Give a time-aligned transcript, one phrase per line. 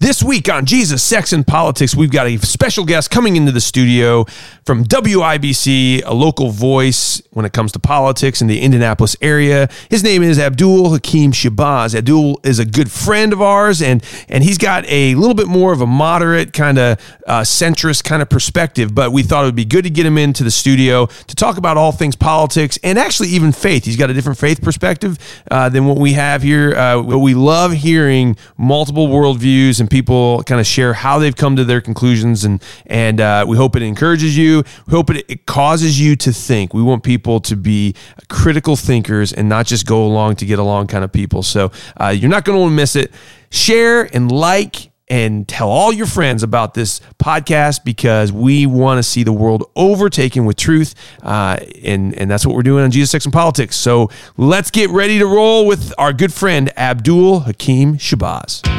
[0.00, 3.60] This week on Jesus, Sex, and Politics, we've got a special guest coming into the
[3.60, 4.26] studio
[4.64, 9.68] from WIBC, a local voice when it comes to politics in the Indianapolis area.
[9.90, 11.96] His name is Abdul Hakim Shabazz.
[11.96, 15.72] Abdul is a good friend of ours, and and he's got a little bit more
[15.72, 18.94] of a moderate kind of uh, centrist kind of perspective.
[18.94, 21.56] But we thought it would be good to get him into the studio to talk
[21.56, 23.84] about all things politics and actually even faith.
[23.84, 25.18] He's got a different faith perspective
[25.50, 26.76] uh, than what we have here.
[26.76, 31.64] Uh, we love hearing multiple worldviews and people kind of share how they've come to
[31.64, 34.62] their conclusions, and and uh, we hope it encourages you.
[34.86, 36.74] We hope it, it causes you to think.
[36.74, 37.94] We want people to be
[38.28, 41.42] critical thinkers and not just go along to get along kind of people.
[41.42, 43.12] So uh, you're not going to want to miss it.
[43.50, 49.02] Share and like and tell all your friends about this podcast because we want to
[49.02, 50.94] see the world overtaken with truth.
[51.22, 53.76] Uh, and, and that's what we're doing on Jesus, Sex, and Politics.
[53.76, 58.77] So let's get ready to roll with our good friend, Abdul Hakim Shabazz.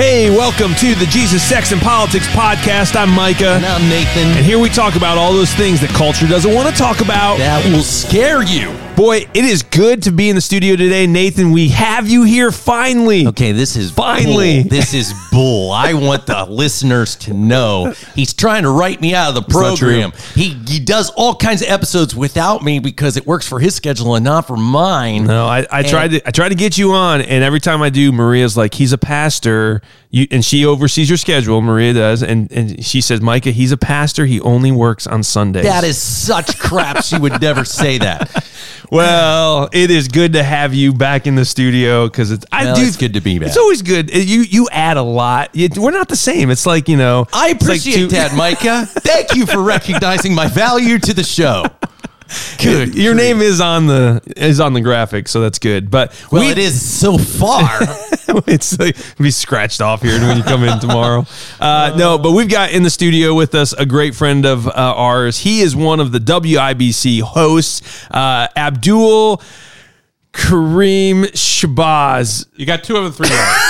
[0.00, 2.96] Hey, welcome to the Jesus, Sex, and Politics podcast.
[2.96, 3.56] I'm Micah.
[3.56, 4.34] And I'm Nathan.
[4.34, 7.36] And here we talk about all those things that culture doesn't want to talk about.
[7.36, 8.70] That will scare you.
[9.00, 11.52] Boy, it is good to be in the studio today, Nathan.
[11.52, 13.26] We have you here finally.
[13.28, 14.64] Okay, this is Finally.
[14.64, 14.70] bull.
[14.70, 15.72] This is bull.
[15.72, 20.12] I want the listeners to know he's trying to write me out of the program.
[20.34, 24.16] He he does all kinds of episodes without me because it works for his schedule
[24.16, 25.24] and not for mine.
[25.24, 27.88] No, I, I tried to I tried to get you on, and every time I
[27.88, 31.60] do, Maria's like, he's a pastor, you and she oversees your schedule.
[31.60, 34.26] Maria does, and and she says, Micah, he's a pastor.
[34.26, 35.64] He only works on Sundays.
[35.64, 37.04] That is such crap.
[37.04, 38.46] She would never say that.
[38.90, 42.74] Well, it is good to have you back in the studio because it's I Well,
[42.74, 42.82] do.
[42.82, 43.46] it's good to be back.
[43.48, 44.12] It's always good.
[44.12, 45.54] You you add a lot.
[45.54, 46.50] You- we're not the same.
[46.50, 47.26] It's like you know.
[47.32, 48.86] I it's like appreciate two- that, Micah.
[48.88, 51.66] Thank you for recognizing my value to the show.
[52.62, 52.94] Good.
[52.94, 53.24] Your grief.
[53.26, 55.90] name is on the is on the graphic, so that's good.
[55.90, 57.78] But Well, we- it is so far.
[58.46, 61.26] it's like be scratched off here when you come in tomorrow.
[61.60, 64.70] Uh, no, but we've got in the studio with us a great friend of uh,
[64.74, 65.38] ours.
[65.38, 69.42] He is one of the WIBC hosts, uh, Abdul
[70.32, 72.46] Kareem Shabazz.
[72.56, 73.66] You got two of the three right.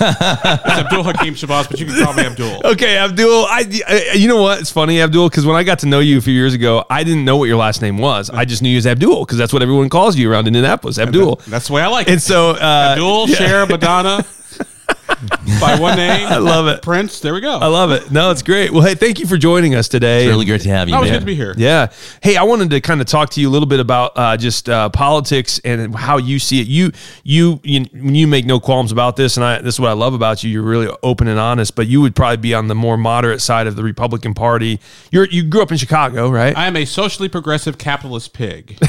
[0.00, 2.60] it's Abdul Hakim Shabazz, but you can call me Abdul.
[2.64, 3.44] Okay, Abdul.
[3.46, 4.60] I, I you know what?
[4.60, 7.02] It's funny, Abdul, because when I got to know you a few years ago, I
[7.04, 8.30] didn't know what your last name was.
[8.30, 11.40] I just knew you as Abdul because that's what everyone calls you around Indianapolis, Abdul.
[11.48, 12.12] That's the way I like it.
[12.12, 14.24] And so, uh, Abdul, Cher, Madonna,
[15.60, 16.26] by one name.
[16.28, 16.82] I love it.
[16.82, 17.20] Prince.
[17.20, 17.58] There we go.
[17.58, 18.10] I love it.
[18.10, 18.72] No, it's great.
[18.72, 20.24] Well, hey, thank you for joining us today.
[20.24, 21.14] It's really great to have you, Oh, it's man.
[21.14, 21.54] good to be here.
[21.56, 21.90] Yeah.
[22.22, 24.68] Hey, I wanted to kind of talk to you a little bit about uh, just
[24.68, 26.66] uh, politics and how you see it.
[26.68, 26.92] You,
[27.24, 30.14] you, you, you make no qualms about this, and I, this is what I love
[30.14, 30.50] about you.
[30.50, 31.74] You're really open and honest.
[31.74, 34.78] But you would probably be on the more moderate side of the Republican Party.
[35.10, 36.56] You're, you grew up in Chicago, right?
[36.56, 38.78] I, I am a socially progressive capitalist pig.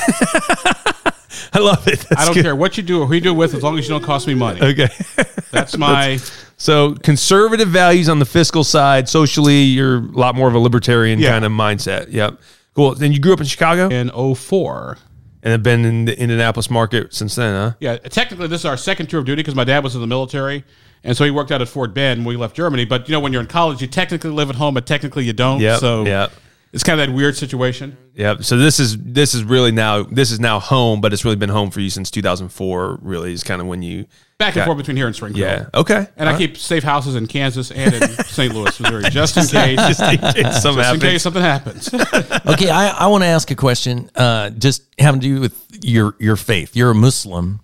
[1.55, 2.05] love it.
[2.17, 2.43] I don't good.
[2.43, 4.03] care what you do or who you do it with as long as you don't
[4.03, 4.61] cost me money.
[4.61, 4.89] Okay.
[5.51, 6.17] That's my.
[6.57, 9.07] so conservative values on the fiscal side.
[9.09, 11.29] Socially, you're a lot more of a libertarian Yeah.
[11.31, 12.11] kind of mindset.
[12.11, 12.39] Yep.
[12.75, 12.95] Cool.
[12.95, 14.97] Then you grew up in Chicago In 04.
[15.43, 17.75] and have been in the Indianapolis market since then, huh?
[17.79, 20.07] Yeah, technically, this is our second tour of duty because my dad was in the
[20.07, 20.63] military.
[21.03, 22.83] And so he worked out at Fort Ben when we left Germany.
[22.85, 25.31] But, you know, when you're in college, you technically live at home, but technically you
[25.33, 25.61] don't.
[25.61, 26.31] Yep, So yep.
[26.71, 27.97] It's kind of that weird situation.
[28.15, 28.43] Yep.
[28.43, 31.49] So this is this is really now this is now home, but it's really been
[31.49, 32.99] home for you since 2004.
[33.01, 34.05] Really, is kind of when you
[34.37, 35.49] Back and got- forth between here and Springfield.
[35.49, 35.69] Yeah.
[35.73, 36.07] Okay.
[36.15, 38.53] And I keep safe houses in Kansas and in St.
[38.53, 39.77] Louis, Missouri, just in case.
[39.97, 41.01] just in case something just in happens.
[41.03, 41.93] case something happens.
[42.47, 46.15] okay, I, I want to ask a question, uh, just having to do with your
[46.19, 46.75] your faith.
[46.75, 47.59] You're a Muslim,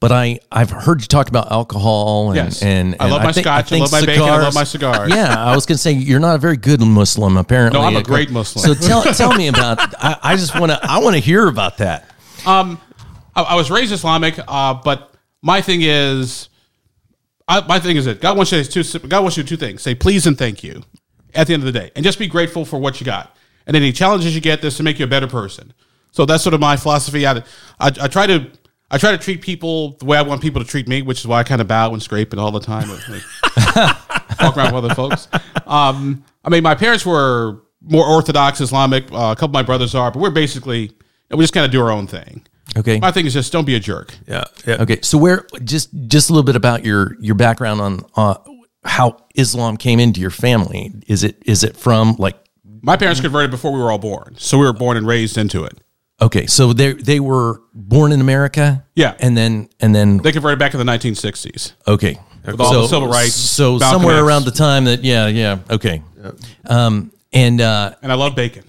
[0.00, 2.62] but I I've heard you talk about alcohol and Yes.
[2.62, 5.10] and, I and love my think- scotch, I love my bacon, I love my cigars.
[5.10, 7.36] Yeah, I was gonna say you're not a very good Muslim.
[7.36, 8.64] Apparently, No, I'm a great Muslim.
[8.64, 9.78] So tell tell me about.
[10.02, 12.08] I, I just want to I want to hear about that.
[12.46, 12.80] um,
[13.34, 16.48] I, I was raised Islamic, uh, but my thing is,
[17.46, 19.56] I, my thing is that God wants you to two, God wants you to do
[19.56, 20.82] two things: say please and thank you
[21.34, 23.34] at the end of the day, and just be grateful for what you got.
[23.66, 25.74] And any challenges you get, this to make you a better person.
[26.12, 27.26] So that's sort of my philosophy.
[27.26, 27.36] I,
[27.78, 28.50] I, I try to.
[28.90, 31.26] I try to treat people the way I want people to treat me, which is
[31.26, 32.88] why I kind of bow and scrape it all the time.
[34.40, 35.28] walk around with other folks.
[35.66, 39.04] Um, I mean, my parents were more Orthodox Islamic.
[39.12, 40.92] Uh, a couple of my brothers are, but we're basically
[41.30, 42.46] we just kind of do our own thing.
[42.76, 42.98] Okay.
[43.00, 44.14] My thing is just don't be a jerk.
[44.26, 44.44] Yeah.
[44.66, 44.82] Yeah.
[44.82, 45.00] Okay.
[45.02, 48.34] So where just just a little bit about your your background on uh,
[48.84, 50.92] how Islam came into your family.
[51.06, 52.36] Is it is it from like
[52.82, 55.64] My parents converted before we were all born, so we were born and raised into
[55.64, 55.78] it.
[56.20, 56.46] Okay?
[56.46, 58.84] So they they were born in America.
[58.94, 59.14] Yeah.
[59.20, 61.72] And then and then They converted back in the 1960s.
[61.86, 62.18] okay.
[62.46, 64.22] With all the civil rights, So Malcolm somewhere X.
[64.26, 66.02] around the time that yeah yeah okay.
[66.66, 68.64] Um and uh And I love bacon.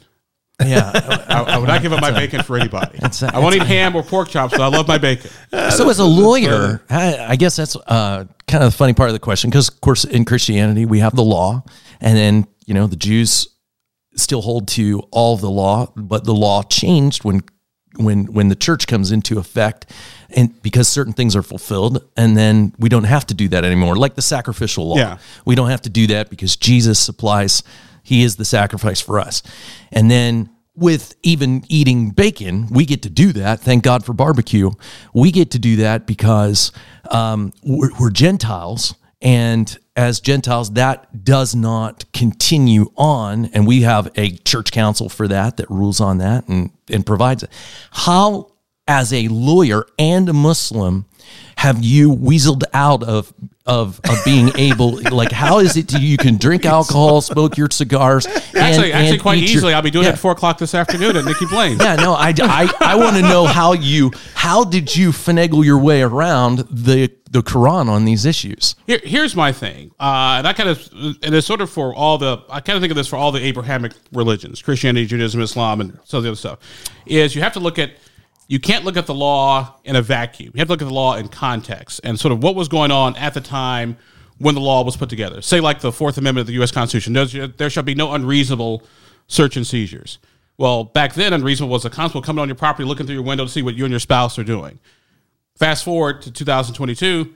[0.61, 0.91] Yeah.
[1.29, 2.97] I, I would not give up my bacon for anybody.
[2.99, 5.31] That's a- I won't eat ham or pork chops, but I love my bacon.
[5.71, 9.13] so as a lawyer, I, I guess that's uh, kind of the funny part of
[9.13, 11.63] the question because, of course, in Christianity we have the law,
[12.01, 13.47] and then you know the Jews
[14.19, 17.41] still hold to all the law, but the law changed when
[17.97, 19.85] when when the church comes into effect,
[20.29, 23.95] and because certain things are fulfilled, and then we don't have to do that anymore,
[23.95, 24.97] like the sacrificial law.
[24.97, 25.17] Yeah.
[25.45, 27.63] we don't have to do that because Jesus supplies;
[28.03, 29.41] He is the sacrifice for us,
[29.91, 33.59] and then with even eating bacon, we get to do that.
[33.59, 34.71] Thank God for barbecue.
[35.13, 36.71] We get to do that because
[37.11, 38.95] um, we're, we're Gentiles.
[39.21, 43.45] And as Gentiles, that does not continue on.
[43.47, 47.43] And we have a church council for that that rules on that and, and provides
[47.43, 47.49] it.
[47.91, 48.53] How,
[48.87, 51.05] as a lawyer and a Muslim,
[51.57, 53.33] have you weaseled out of
[53.65, 58.25] of of being able like how is it you can drink alcohol, smoke your cigars,
[58.25, 59.73] and, Actually, actually, and quite eat your- easily.
[59.75, 60.11] I'll be doing Yeah.
[60.11, 61.77] it at four o'clock this afternoon at Nicky Blaine.
[61.77, 65.77] Yeah, no, I, I, I want to know how you how did you finagle your
[65.77, 68.75] way around the the Quran on these issues?
[68.87, 70.89] Here, here's my thing, uh, and I kind of,
[71.23, 73.31] and it's sort of for all the, I kind of think of this for all
[73.31, 76.59] the Abrahamic religions, Christianity, Judaism, Islam, and some of the other stuff,
[77.05, 77.91] is you have to look at,
[78.47, 80.51] you can't look at the law in a vacuum.
[80.55, 82.89] You have to look at the law in context and sort of what was going
[82.89, 83.97] on at the time
[84.39, 85.41] when the law was put together.
[85.41, 86.71] Say like the Fourth Amendment of the U.S.
[86.71, 87.13] Constitution,
[87.57, 88.83] there shall be no unreasonable
[89.27, 90.17] search and seizures.
[90.57, 93.45] Well, back then, unreasonable was a constable coming on your property, looking through your window
[93.45, 94.79] to see what you and your spouse are doing.
[95.59, 97.35] Fast forward to 2022,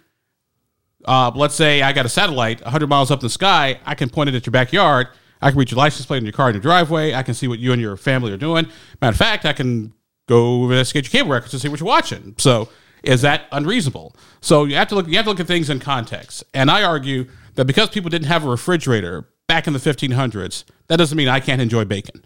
[1.06, 3.80] uh, let's say I got a satellite 100 miles up in the sky.
[3.86, 5.08] I can point it at your backyard.
[5.42, 7.14] I can read your license plate in your car in your driveway.
[7.14, 8.66] I can see what you and your family are doing.
[9.02, 9.94] Matter of fact, I can
[10.30, 12.36] go investigate your cable records to see what you're watching.
[12.38, 12.70] So,
[13.04, 14.16] is that unreasonable?
[14.40, 15.08] So you have to look.
[15.08, 16.46] You have to look at things in context.
[16.54, 20.96] And I argue that because people didn't have a refrigerator back in the 1500s, that
[20.96, 22.24] doesn't mean I can't enjoy bacon.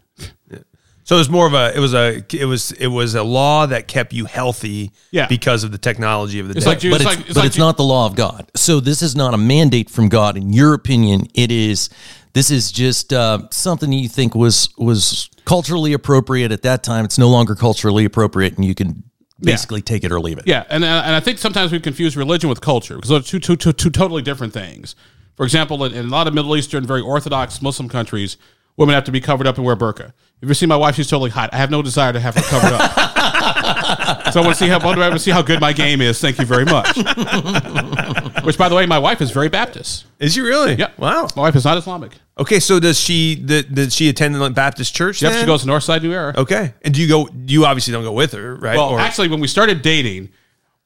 [1.08, 3.64] So it was more of a it was a it was it was a law
[3.64, 5.26] that kept you healthy Yeah.
[5.26, 6.70] because of the technology of the It's day.
[6.70, 8.50] like you- But It's it's, like- it's but like it's not the law of God.
[8.54, 10.36] So this is not a mandate from God.
[10.36, 11.88] In your opinion, it is.
[12.34, 17.06] This is just uh, something you think was was culturally appropriate at that time.
[17.06, 19.02] It's no longer culturally appropriate, and you can
[19.40, 20.46] basically take it or leave it.
[20.46, 23.38] Yeah, and uh, and I think sometimes we confuse religion with culture because they're two,
[23.40, 24.94] two, two, two totally different things.
[25.36, 28.36] For example, in, in a lot of Middle Eastern, very Orthodox Muslim countries,
[28.76, 30.12] women have to be covered up and wear burqa.
[30.40, 31.50] If you see my wife, she's totally hot.
[31.52, 32.92] I have no desire to have her covered up.
[34.32, 36.20] so I want to see how I want to see how good my game is.
[36.20, 36.96] Thank you very much.
[38.44, 40.06] Which, by the way, my wife is very Baptist.
[40.20, 40.74] Is she really?
[40.74, 41.26] Yeah, Wow.
[41.34, 42.12] My wife is not Islamic.
[42.38, 45.20] Okay, so does she did, did she attend the Baptist church?
[45.20, 45.40] Yep, then?
[45.40, 46.34] she goes to Northside New Era.
[46.36, 47.28] Okay, and do you go?
[47.46, 48.76] You obviously don't go with her, right?
[48.76, 50.28] Well, Or- actually, when we started dating,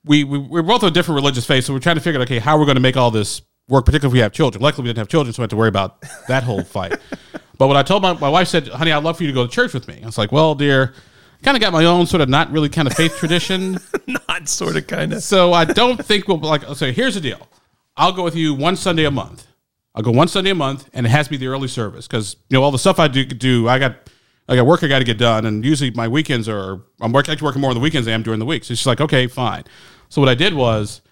[0.04, 2.20] we, we, we were both of a different religious faith, so we're trying to figure
[2.20, 4.62] out, okay, how we're going to make all this work, particularly if we have children.
[4.62, 6.98] Luckily, we didn't have children, so we had to worry about that whole fight.
[7.58, 9.46] But when I told my, my wife, said, honey, I'd love for you to go
[9.46, 10.00] to church with me.
[10.02, 10.94] I was like, well, dear,
[11.42, 13.78] kind of got my own sort of not really kind of faith tradition.
[14.06, 15.22] not sort of, kind of.
[15.22, 17.48] So I don't think we'll, like, so here's the deal.
[17.96, 19.46] I'll go with you one Sunday a month.
[19.94, 22.36] I'll go one Sunday a month, and it has to be the early service because,
[22.48, 23.96] you know, all the stuff I do, do I got,
[24.48, 27.28] I got work I got to get done, and usually my weekends are I'm work,
[27.28, 28.64] actually working more on the weekends than I am during the week.
[28.64, 29.64] So she's like, okay, fine.
[30.08, 31.02] So what I did was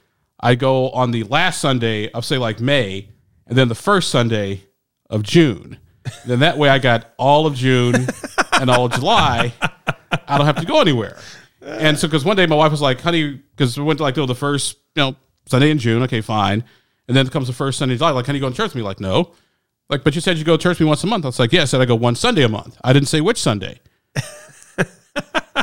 [0.40, 3.10] I go on the last Sunday of say like May,
[3.46, 4.64] and then the first Sunday
[5.10, 5.78] of June.
[6.26, 8.06] Then that way I got all of June
[8.52, 9.52] and all of July.
[10.26, 11.19] I don't have to go anywhere.
[11.62, 14.14] And so, because one day my wife was like, honey, because we went to like
[14.14, 15.16] the first, you know,
[15.47, 16.02] Sunday in June.
[16.04, 16.64] Okay, fine.
[17.09, 18.11] And then comes the first Sunday in July.
[18.11, 18.83] Like, honey, you go to church with me?
[18.83, 19.33] Like, no.
[19.88, 21.25] Like, but you said you go to church with me once a month.
[21.25, 22.78] I was like, yeah, I said I go one Sunday a month.
[22.83, 23.80] I didn't say which Sunday.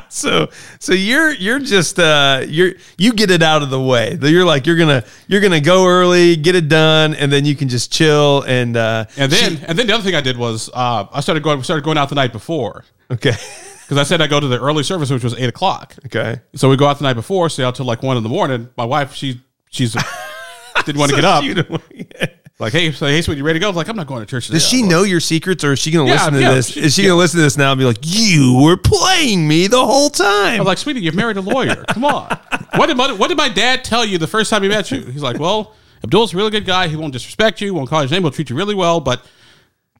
[0.10, 0.48] So,
[0.80, 4.18] so you're you're just uh you're you get it out of the way.
[4.22, 7.68] You're like you're gonna you're gonna go early, get it done, and then you can
[7.68, 11.08] just chill and uh And then, and then the other thing I did was uh,
[11.12, 13.32] I started going, started going out the night before okay,
[13.82, 15.96] because I said I go to the early service, which was eight o'clock.
[16.06, 16.42] okay.
[16.56, 18.70] So we go out the night before, stay out till like one in the morning.
[18.78, 19.94] My wife, she she's
[20.86, 21.44] didn't want to get up.
[22.60, 23.68] You know- Like, hey, so hey, sweetie, you ready to go?
[23.68, 24.48] I was like, I'm not going to church.
[24.48, 24.56] Today.
[24.58, 26.68] Does she I'm know your secrets, or is she gonna Yeah, listen to yeah, this?
[26.72, 27.10] she- Is she yeah.
[27.10, 30.60] gonna listen to this now and be like, "You were playing me the whole time"?
[30.62, 31.84] I'm like, sweetie, you've married a lawyer.
[31.90, 32.38] Come on.
[32.76, 35.02] What did my, what did my dad tell you the first time he met you?
[35.02, 35.74] He's like, well,
[36.04, 36.88] Abdul's a really good guy.
[36.88, 37.74] He won't disrespect you.
[37.74, 38.22] Won't call his name.
[38.24, 39.00] He'll treat you really well.
[39.00, 39.22] But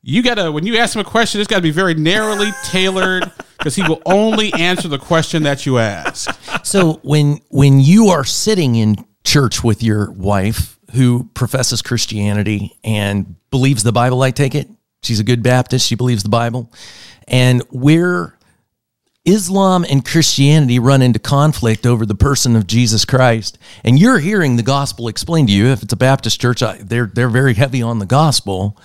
[0.04, 3.32] you gotta when you ask him a question, it's got to be very narrowly tailored
[3.58, 6.30] because he will only answer the question that you ask.
[6.66, 13.36] So when when you are sitting in church with your wife who professes Christianity and
[13.52, 14.70] believes the Bible, I take it
[15.04, 15.88] she's a good Baptist.
[15.88, 16.72] She believes the Bible,
[17.28, 18.38] and where
[19.26, 24.56] Islam and Christianity run into conflict over the person of Jesus Christ, and you're hearing
[24.56, 25.68] the gospel explained to you.
[25.68, 28.78] If it's a Baptist church, I, they're they're very heavy on the gospel.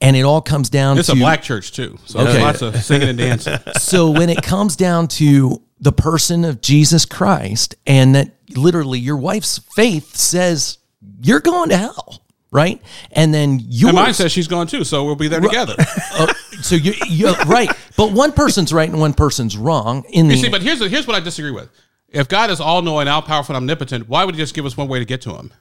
[0.00, 2.42] and it all comes down It's to a black church too, so Okay.
[2.42, 3.58] lots of singing and dancing.
[3.78, 9.16] so when it comes down to the person of Jesus Christ, and that literally your
[9.16, 10.78] wife's faith says
[11.20, 12.80] you're going to hell, right?
[13.12, 15.74] And then yours, And mine says she's going too, so we'll be there together.
[16.14, 16.32] uh,
[16.62, 20.04] so you, you right, but one person's right and one person's wrong.
[20.10, 21.68] In the You see, but here's here's what I disagree with.
[22.08, 24.76] If God is all knowing, all powerful, and omnipotent, why would He just give us
[24.76, 25.52] one way to get to Him?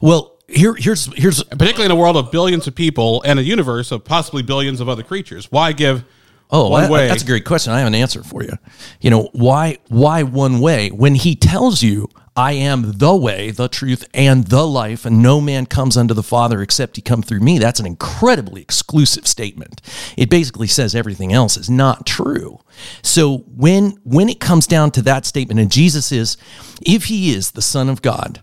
[0.00, 3.90] well, here here's here's Particularly in a world of billions of people and a universe
[3.92, 6.04] of possibly billions of other creatures, why give
[6.50, 7.08] Oh, one that- way?
[7.08, 7.72] that's a great question.
[7.74, 8.52] I have an answer for you.
[9.00, 13.66] You know, why why one way when he tells you I am the way, the
[13.66, 17.40] truth and the life and no man comes unto the Father except he come through
[17.40, 17.58] me.
[17.58, 19.82] That's an incredibly exclusive statement.
[20.16, 22.60] It basically says everything else is not true.
[23.02, 26.36] So when when it comes down to that statement and Jesus is
[26.80, 28.40] if he is the son of God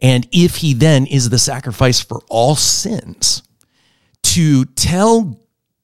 [0.00, 3.42] and if he then is the sacrifice for all sins,
[4.22, 5.40] to tell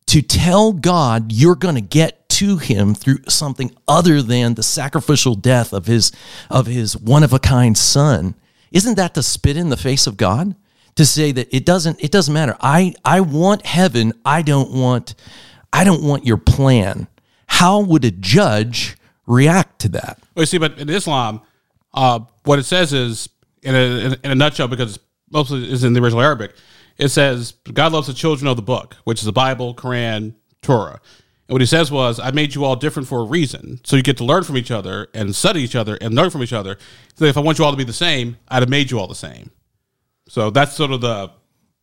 [0.09, 5.35] to tell God you're going to get to him through something other than the sacrificial
[5.35, 6.13] death of his
[6.51, 8.35] of his one of a kind son.
[8.71, 10.55] Isn't that to spit in the face of God?
[10.97, 12.55] To say that it doesn't it doesn't matter.
[12.61, 14.13] I I want heaven.
[14.25, 15.15] I don't want
[15.73, 17.07] I don't want your plan.
[17.47, 20.19] How would a judge react to that?
[20.35, 21.41] Well, you see, but in Islam,
[21.95, 23.29] uh, what it says is,
[23.63, 24.99] in a, in a- nutshell, because
[25.31, 26.53] mostly is in the original Arabic,
[26.99, 31.01] it says God loves the children of the book, which is the Bible, Quran, Torah.
[31.49, 33.81] And what he says was, I made you all different for a reason.
[33.85, 36.43] So you get to learn from each other and study each other and learn from
[36.43, 36.77] each other.
[37.15, 39.07] So if I want you all to be the same, I'd have made you all
[39.07, 39.51] the same.
[40.29, 41.31] So that's sort of the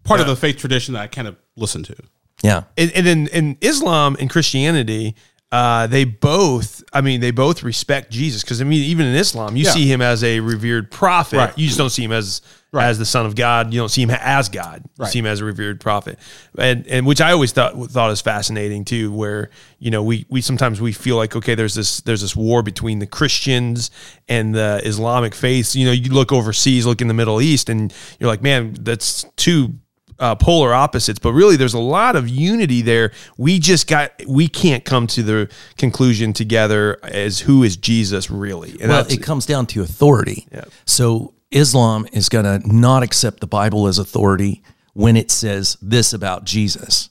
[0.04, 1.96] part of the faith tradition that I kind of listen to.
[2.44, 5.16] yeah and, and in, in Islam and Christianity,
[5.54, 9.56] uh, they both, I mean, they both respect Jesus because I mean, even in Islam,
[9.56, 9.72] you Yeah.
[9.72, 11.38] see him as a revered prophet.
[11.38, 11.54] Right.
[11.56, 12.42] You just don't see him as
[12.72, 12.86] Right.
[12.88, 13.72] as the son of God.
[13.72, 14.82] You don't see him as God.
[14.84, 15.12] You Right.
[15.12, 16.18] see him as a revered prophet,
[16.58, 19.12] and and which I always thought thought is fascinating too.
[19.12, 22.64] Where you know we we sometimes we feel like okay, there's this there's this war
[22.64, 23.92] between the Christians
[24.28, 25.76] and the Islamic faith.
[25.76, 29.24] You know, you look overseas, look in the Middle East, and you're like, man, that's
[29.38, 29.76] two
[30.24, 33.12] uh, polar opposites, but really there's a lot of unity there.
[33.38, 38.78] We just got we can't come to the conclusion together as who is Jesus really.
[38.80, 40.48] And well, it comes down to authority.
[40.86, 44.64] So Islam is going to not accept the Bible as authority
[44.94, 47.10] when it says this about Jesus,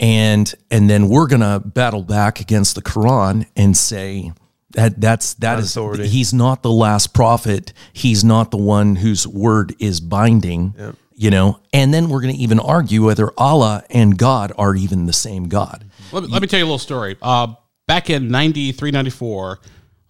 [0.00, 4.32] and and then we're going to battle back against the Quran and say
[4.70, 6.06] that that's that is authority.
[6.06, 7.74] he's not the last prophet.
[7.92, 10.74] He's not the one whose word is binding.
[11.18, 15.06] You know, and then we're going to even argue whether Allah and God are even
[15.06, 15.90] the same God.
[16.12, 17.16] Let me, let me tell you a little story.
[17.22, 17.54] Uh,
[17.86, 19.60] back in 93, 94,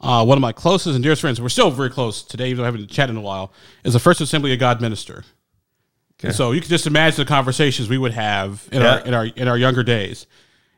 [0.01, 2.65] uh, one of my closest and dearest friends, we're still very close today, even though
[2.65, 3.53] I haven't chatted in a while,
[3.85, 5.25] is the First Assembly of God minister.
[6.23, 9.27] And so you can just imagine the conversations we would have in, our, in, our,
[9.27, 10.27] in our younger days.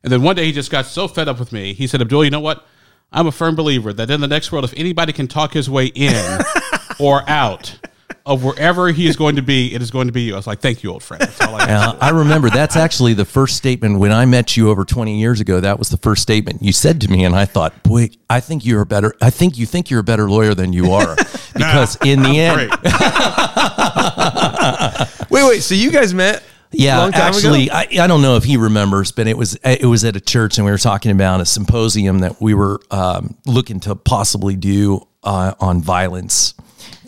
[0.02, 1.72] And then one day he just got so fed up with me.
[1.72, 2.66] He said, Abdul, you know what?
[3.12, 5.86] I'm a firm believer that in the next world, if anybody can talk his way
[5.86, 6.40] in
[7.00, 7.78] or out
[8.28, 10.34] of wherever he is going to be, it is going to be you.
[10.34, 11.22] I was like, thank you, old friend.
[11.22, 11.96] That's all I got.
[11.96, 15.40] Uh, I remember that's actually the first statement when I met you over 20 years
[15.40, 15.60] ago.
[15.60, 18.66] That was the first statement you said to me, and I thought, boy, I think
[18.66, 19.14] you're a better.
[19.22, 21.16] I think you think you're a better lawyer than you are,
[21.54, 22.70] because in the end,
[25.30, 25.62] wait, wait.
[25.62, 26.42] So you guys met?
[26.70, 27.70] yeah, actually.
[27.70, 30.58] I, I don't know if he remembers, but it was it was at a church,
[30.58, 35.06] and we were talking about a symposium that we were um, looking to possibly do
[35.24, 36.52] uh, on violence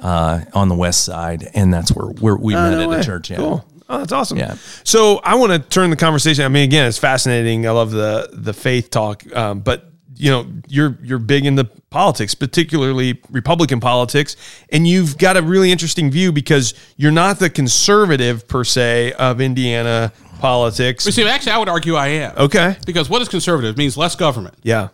[0.01, 3.01] uh, on the west side, and that's where where we met Oh, No at way.
[3.01, 3.31] a church.
[3.31, 3.37] Yeah.
[3.39, 3.65] Cool.
[3.89, 4.39] Oh, that's awesome.
[4.39, 4.55] Yeah.
[4.85, 6.45] So I want to turn the conversation.
[6.45, 7.67] I mean, again, it's fascinating.
[7.67, 12.35] I love the the faith talk, um, but you know, you're you're big into politics,
[12.35, 14.37] particularly Republican politics,
[14.71, 19.41] and you've got a really interesting view because you're not the conservative per se of
[19.41, 21.05] Indiana politics.
[21.05, 22.37] But see, actually, I would argue I am.
[22.37, 22.77] Okay.
[22.87, 24.55] Because what is conservative means less government.
[24.63, 24.89] Yeah.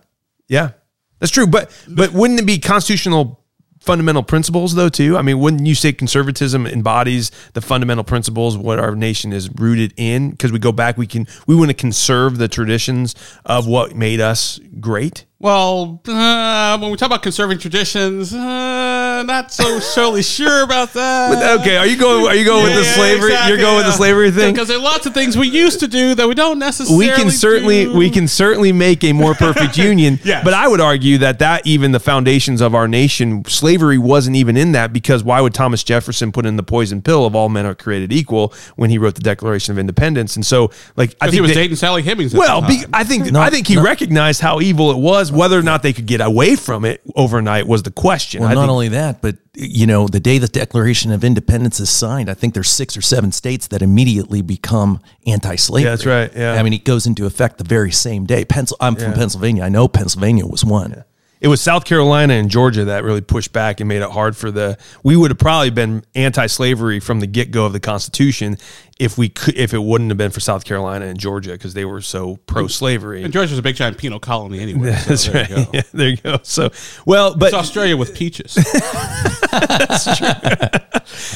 [0.49, 0.71] Yeah.
[1.19, 1.47] That's true.
[1.47, 3.45] But but wouldn't it be constitutional
[3.87, 5.16] fundamental principles though too?
[5.16, 9.95] I mean, wouldn't you say conservatism embodies the fundamental principles what our nation is rooted
[9.97, 10.31] in?
[10.31, 13.14] Because we go back, we can we want to conserve the traditions
[13.45, 15.25] of what made us great.
[15.38, 21.35] Well, uh, when we talk about conserving traditions, uh, not so surely sure about that.
[21.35, 22.26] But, okay, are you going?
[22.26, 23.33] Are you going with the slavery?
[23.33, 24.55] exactly, You're going with the slavery thing.
[24.55, 27.07] Because there are lots of things we used to do that we don't necessarily.
[27.09, 27.95] we can certainly do.
[27.95, 30.43] we can certainly make a more perfect union Yes.
[30.43, 34.57] but i would argue that that even the foundations of our nation slavery wasn't even
[34.57, 37.66] in that because why would thomas jefferson put in the poison pill of all men
[37.66, 41.35] are created equal when he wrote the declaration of independence and so like i think
[41.35, 42.35] he was that- dating Sally Hemings.
[42.35, 43.83] at well the be, i think No, i think he no.
[43.83, 45.38] recognized how evil it was was.
[45.38, 48.40] Whether or not they could get away from it overnight was the question.
[48.40, 51.80] Well, I not think- only that, but you know, the day the Declaration of Independence
[51.80, 55.85] is signed, I think there's six or seven states that immediately become anti-slavery.
[55.85, 56.52] Yeah, that's right, yeah.
[56.54, 58.45] I mean, it goes into effect the very same day.
[58.45, 59.62] Pencil, I'm from Pennsylvania.
[59.64, 61.04] I know Pennsylvania was one.
[61.40, 64.50] It was South Carolina and Georgia that really pushed back and made it hard for
[64.50, 64.78] the.
[65.02, 68.57] We would have probably been anti-slavery from the get-go of the Constitution
[68.99, 71.85] if we could, if it wouldn't have been for South Carolina and Georgia because they
[71.85, 73.23] were so pro-slavery.
[73.23, 74.93] And Georgia's a big giant penal colony anyway.
[74.97, 75.50] so That's there right.
[75.50, 75.71] You go.
[75.75, 76.38] Yeah, there you go.
[76.43, 76.71] So,
[77.05, 78.55] well, but It's Australia with peaches.
[79.52, 80.28] That's true.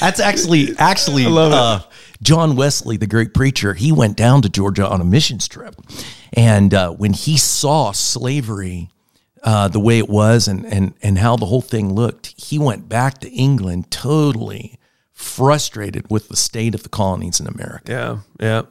[0.01, 1.59] That's actually actually love it.
[1.59, 1.81] uh,
[2.23, 3.75] John Wesley, the great preacher.
[3.75, 5.75] He went down to Georgia on a missions trip,
[6.33, 8.91] and uh, when he saw slavery
[9.43, 12.89] uh, the way it was and and and how the whole thing looked, he went
[12.89, 14.79] back to England totally
[15.13, 17.93] frustrated with the state of the colonies in America.
[17.93, 18.63] Yeah, yeah.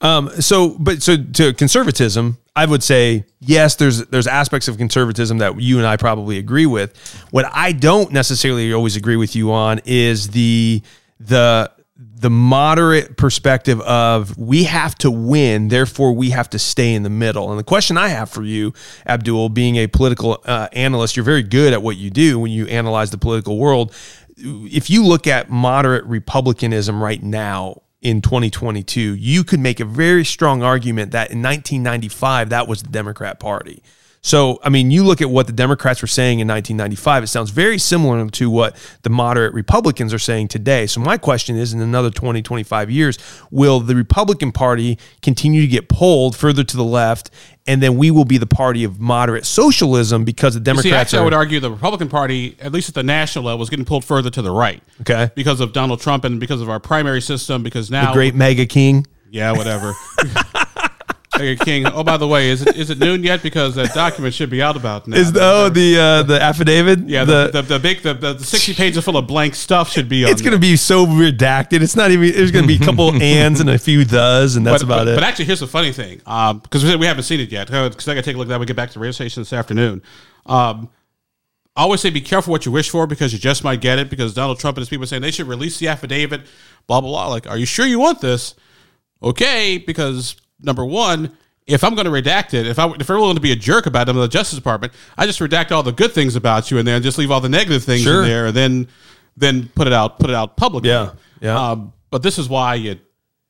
[0.00, 3.76] Um, so, but so to conservatism, I would say yes.
[3.76, 6.96] There's there's aspects of conservatism that you and I probably agree with.
[7.30, 10.82] What I don't necessarily always agree with you on is the
[11.20, 17.02] the the moderate perspective of we have to win, therefore we have to stay in
[17.02, 17.50] the middle.
[17.50, 18.74] And the question I have for you,
[19.06, 22.66] Abdul, being a political uh, analyst, you're very good at what you do when you
[22.66, 23.94] analyze the political world.
[24.36, 30.24] If you look at moderate republicanism right now in 2022, you could make a very
[30.24, 33.82] strong argument that in 1995 that was the Democrat Party.
[34.26, 37.50] So, I mean, you look at what the Democrats were saying in 1995, it sounds
[37.50, 40.88] very similar to what the moderate Republicans are saying today.
[40.88, 43.18] So, my question is in another 20, 25 years,
[43.52, 47.30] will the Republican Party continue to get pulled further to the left?
[47.68, 51.18] And then we will be the party of moderate socialism because the See, Democrats actually,
[51.18, 51.22] are.
[51.22, 54.04] I would argue the Republican Party, at least at the national level, is getting pulled
[54.04, 54.82] further to the right.
[55.02, 55.30] Okay.
[55.36, 58.08] Because of Donald Trump and because of our primary system, because now.
[58.08, 59.06] the Great MAGA king.
[59.30, 59.92] Yeah, whatever.
[61.38, 61.86] Hey, King.
[61.86, 63.42] Oh, by the way, is it is it noon yet?
[63.42, 65.16] Because that document should be out about now.
[65.16, 67.08] Is the, oh the uh, the affidavit?
[67.08, 70.08] yeah, the, the, the big the, the, the sixty pages full of blank stuff should
[70.08, 70.30] be on.
[70.30, 71.82] it's going to be so redacted.
[71.82, 72.32] It's not even.
[72.32, 75.04] There's going to be a couple ands and a few thes, and that's but, about
[75.04, 75.14] but, it.
[75.16, 77.66] But actually, here's the funny thing, because we, we haven't seen it yet.
[77.66, 78.60] Because I got to take a look at that.
[78.60, 80.02] We get back to the radio station this afternoon.
[80.46, 80.90] Um,
[81.76, 84.08] I always say be careful what you wish for because you just might get it.
[84.08, 86.42] Because Donald Trump and his people are saying they should release the affidavit,
[86.86, 87.28] blah blah blah.
[87.28, 88.54] Like, are you sure you want this?
[89.22, 93.34] Okay, because number one, if I'm going to redact it, if I if I'm willing
[93.34, 95.92] to be a jerk about it in the Justice Department, I just redact all the
[95.92, 98.22] good things about you in there and just leave all the negative things Sure.
[98.22, 98.88] in there, and then
[99.36, 100.90] then put it out put it out publicly.
[100.90, 101.70] Yeah, yeah.
[101.70, 102.98] Um, but this is why you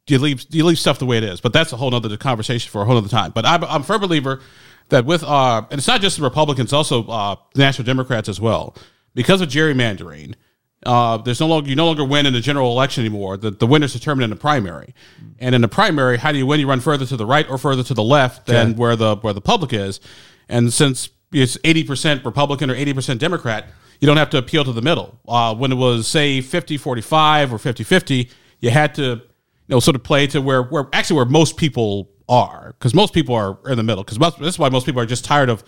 [0.06, 1.40] you leave you leave stuff the way it is.
[1.40, 3.32] But that's a whole other conversation for a whole other time.
[3.34, 4.40] But I'm, I'm a firm believer
[4.88, 8.40] that with uh, and it's not just the Republicans, also uh, the National Democrats as
[8.40, 8.74] well,
[9.14, 10.34] because of gerrymandering.
[10.86, 13.36] Uh, there's no longer you no longer win in the general election anymore.
[13.36, 14.94] The the winner's determined in the primary,
[15.40, 16.60] and in the primary, how do you win?
[16.60, 19.32] You run further to the right or further to the left than where the where
[19.32, 20.00] the public is,
[20.48, 23.66] and since it's eighty percent Republican or eighty percent Democrat,
[24.00, 25.18] you don't have to appeal to the middle.
[25.26, 29.20] Uh, when it was say 50-45 or 50-50, you had to you
[29.68, 33.34] know sort of play to where where actually where most people are because most people
[33.34, 35.64] are in the middle because this is why most people are just tired of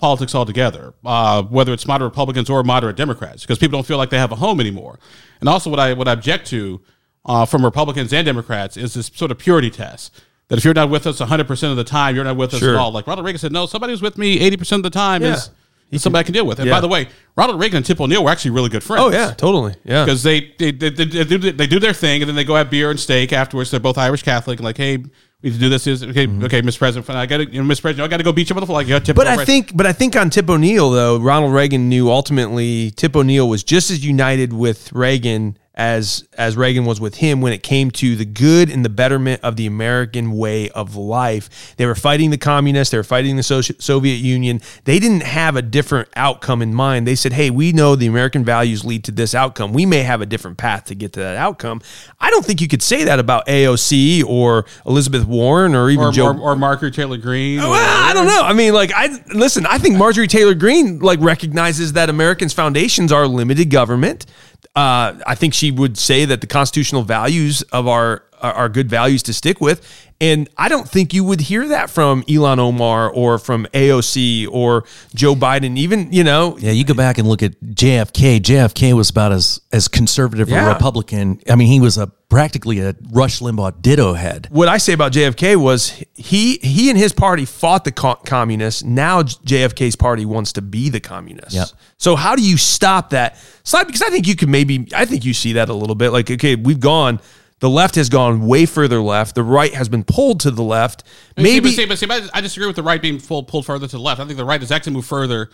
[0.00, 4.10] politics altogether, uh, whether it's moderate Republicans or moderate Democrats, because people don't feel like
[4.10, 4.98] they have a home anymore.
[5.40, 6.80] And also, what I what I object to
[7.26, 10.12] uh, from Republicans and Democrats is this sort of purity test
[10.48, 12.60] that if you're not with us 100 percent of the time, you're not with us
[12.60, 12.74] Sure.
[12.74, 12.90] at all.
[12.90, 15.34] Like Ronald Reagan said, no, somebody who's with me 80 percent of the time Yeah.
[15.34, 15.50] is,
[15.90, 16.58] is somebody I can deal with.
[16.58, 16.74] And Yeah.
[16.74, 19.02] by the way, Ronald Reagan and Tip O'Neill were actually really good friends.
[19.04, 19.74] oh yeah, totally.
[19.84, 20.04] Yeah.
[20.04, 22.56] Because they they, they, they, they, do, they do their thing and then they go
[22.56, 23.70] have beer and steak afterwards.
[23.70, 25.04] They're both Irish Catholic and like, hey,
[25.42, 25.86] we need to do this.
[25.86, 26.78] Is okay, okay, Mr.
[26.78, 27.08] President.
[27.10, 27.82] I got to, you know, Mr.
[27.82, 28.68] President, I got to go beat you motherfucker.
[28.68, 29.36] Like, you got Tip Mm-hmm.
[29.36, 33.16] But I think, but I think on Tip O'Neill though, Ronald Reagan knew ultimately Tip
[33.16, 37.62] O'Neill was just as united with Reagan as as Reagan was with him when it
[37.62, 41.74] came to the good and the betterment of the American way of life.
[41.78, 44.60] They were fighting the communists, they were fighting the Soviet Union.
[44.84, 47.06] They didn't have a different outcome in mind.
[47.06, 49.72] They said, "Hey, we know the American values lead to this outcome.
[49.72, 51.80] We may have a different path to get to that outcome."
[52.20, 56.12] I don't think you could say that about AOC or Elizabeth Warren or even or,
[56.12, 57.58] Joe or, or Margaret Taylor Greene.
[57.58, 58.42] or- well, I don't know.
[58.42, 59.64] I mean, like, I listen.
[59.64, 64.26] I think Marjorie Taylor Greene like recognizes that Americans' foundations are limited government.
[64.76, 69.22] Uh, I think she would say that the constitutional values of our are, good values
[69.24, 73.38] to stick with, and I don't think you would hear that from Ilhan Omar or
[73.38, 75.76] from AOC or Joe Biden.
[75.78, 78.40] Even you know, Yeah, you go back and look at JFK.
[78.40, 80.66] JFK was about as as conservative Yeah.
[80.66, 81.40] a Republican.
[81.48, 84.46] I mean, he was a practically a Rush Limbaugh ditto head.
[84.50, 88.84] what I say about JFK was he he and his party fought the communists.
[88.84, 91.54] Now JFK's party wants to be the communists.
[91.54, 91.68] Yep.
[91.98, 93.84] So how do you stop that slide?
[93.86, 96.10] Because I think you could maybe I think you see that a little bit.
[96.10, 97.20] Like okay, we've gone
[97.60, 99.34] The left has gone way further left.
[99.34, 101.04] The right has been pulled to the left.
[101.36, 103.86] Maybe, Maybe see, but see, but I disagree with the right being full, pulled further
[103.86, 104.20] to the left.
[104.20, 105.50] I think the right has actually moved further,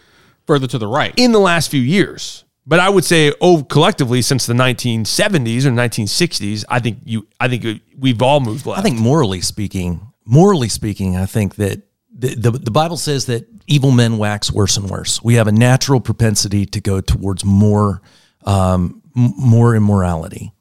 [0.46, 1.12] further to the right.
[1.16, 2.44] in the last few years.
[2.64, 7.48] But I would say, oh, collectively since the 1970s or 1960s, I think you, I
[7.48, 8.80] think we've all moved left.
[8.80, 13.46] I think morally speaking, morally speaking, I think that the, the, the Bible says that
[13.66, 15.22] evil men wax worse and worse.
[15.22, 18.00] We have a natural propensity to go towards more,
[18.44, 20.52] um, m- more immorality.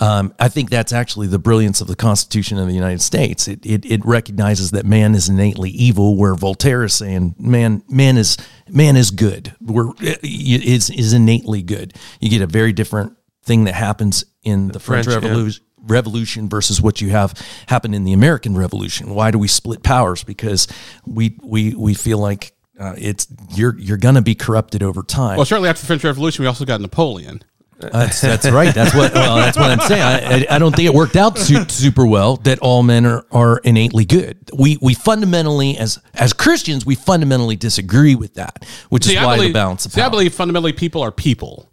[0.00, 3.48] Um, I think that's actually the brilliance of the Constitution of the United States.
[3.48, 8.16] It, it, it recognizes that man is innately evil, where Voltaire is saying man man
[8.16, 8.36] is
[8.68, 9.54] man is good.
[9.60, 11.94] We're is is innately good.
[12.20, 15.28] You get a very different thing that happens in the, French, French, yeah.
[15.30, 15.64] Revolution.
[15.80, 19.14] Revolution versus what you have happen in the American Revolution.
[19.14, 20.22] Why do we split powers?
[20.22, 20.68] Because
[21.06, 25.36] we we we feel like uh, it's you're you're gonna be corrupted over time.
[25.36, 27.42] well, shortly after the French Revolution, we also got Napoleon.
[27.78, 28.74] That's that's right.
[28.74, 29.14] That's what.
[29.14, 30.02] Well, that's what I'm saying.
[30.02, 33.24] I, I, I don't think it worked out su- super well that all men are,
[33.30, 34.36] are innately good.
[34.56, 39.36] We we fundamentally as as Christians we fundamentally disagree with that, which is I why
[39.36, 41.70] believe, the balance of see, I believe fundamentally people are people,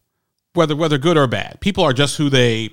[0.54, 1.60] whether whether good or bad.
[1.60, 2.70] People are just who they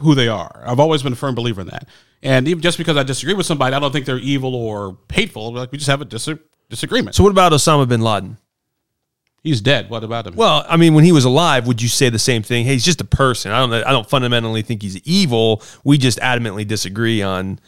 [0.00, 0.62] who they are.
[0.66, 1.88] I've always been a firm believer in that.
[2.22, 5.52] And even just because I disagree with somebody, I don't think they're evil or hateful.
[5.52, 6.28] Like we just have a dis-
[6.68, 7.14] disagreement.
[7.14, 7.22] so.
[7.22, 8.38] What about Osama bin Laden?
[9.42, 9.90] He's dead.
[9.90, 10.36] What about him?
[10.36, 12.64] Well, I mean, when he was alive, would you say the same thing?
[12.64, 13.50] Hey, he's just a person.
[13.50, 13.72] I don't.
[13.72, 15.62] I don't fundamentally think he's evil.
[15.82, 17.58] We just adamantly disagree on.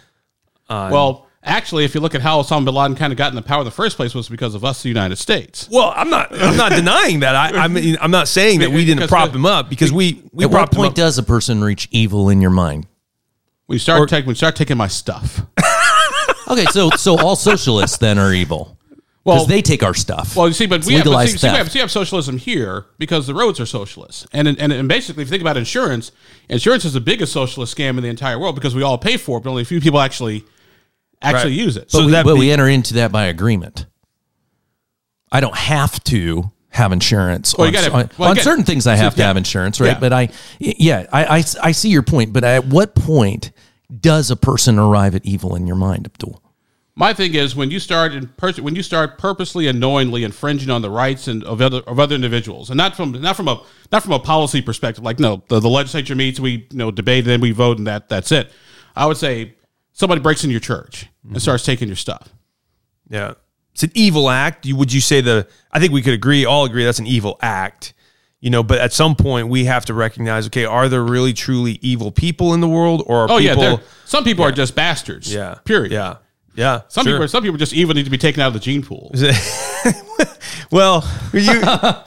[0.68, 3.42] Well, actually, if you look at how Osama bin Laden kind of got in the
[3.42, 5.68] power in the first place, was because of us, the United States.
[5.70, 6.32] Well, I'm not.
[6.32, 7.34] I'm not denying that.
[7.34, 10.44] I, I mean, I'm not saying that we didn't prop him up because we we
[10.44, 10.94] At what propped him point up.
[10.94, 12.86] does a person reach evil in your mind?
[13.66, 15.42] We start taking we start taking my stuff.
[16.46, 18.78] Okay, so so all socialists then are evil
[19.24, 20.36] because Well- they take our stuff.
[20.36, 21.90] Well, you see, but It's we have, but see, see, we have, see, we have
[21.90, 25.56] socialism here because the roads are socialist, and and, and basically, if you think about
[25.56, 26.12] insurance,
[26.48, 29.38] insurance is the biggest socialist scam in the entire world because we all pay for
[29.38, 30.44] it, but only a few people actually
[31.22, 31.60] actually Right.
[31.64, 31.90] use it.
[31.90, 33.86] So but we, that but be- we enter into that by agreement.
[35.32, 37.54] I don't have to have insurance.
[37.56, 39.28] Well, on, you gotta- on- well, on again, certain things, I have to yeah.
[39.28, 39.92] have insurance, right?
[39.92, 40.00] Yeah.
[40.00, 42.32] But I, yeah, I, I, I see your point.
[42.34, 43.52] But at what point
[44.00, 46.42] does a person arrive at evil in your mind, Abdul?
[46.96, 50.70] My thing is when you start in pers- when you start purposely and knowingly infringing
[50.70, 53.60] on the rights and of other of other individuals, and not from not from a
[53.90, 55.02] not from a policy perspective.
[55.02, 58.08] Like no, the, the legislature meets, we you know debate, then we vote, and that
[58.08, 58.52] that's it.
[58.94, 59.56] I would say
[59.92, 61.38] somebody breaks into your church and mm-hmm.
[61.38, 62.28] starts taking your stuff.
[63.08, 63.34] Yeah,
[63.72, 64.64] it's an evil act.
[64.64, 65.48] You would you say the?
[65.72, 67.92] I think we could agree, all agree that's an evil act.
[68.38, 71.78] You know, but at some point we have to recognize, okay, are there really truly
[71.80, 73.78] evil people in the world, or are Oh yeah, people?
[73.78, 75.32] they're- some people are just bastards.
[75.32, 75.90] yeah, period.
[75.92, 76.18] Yeah,
[76.54, 76.82] yeah.
[76.88, 77.14] Some sure.
[77.14, 79.12] people, some people just even need to be taken out of the gene pool.
[80.70, 81.62] Well, you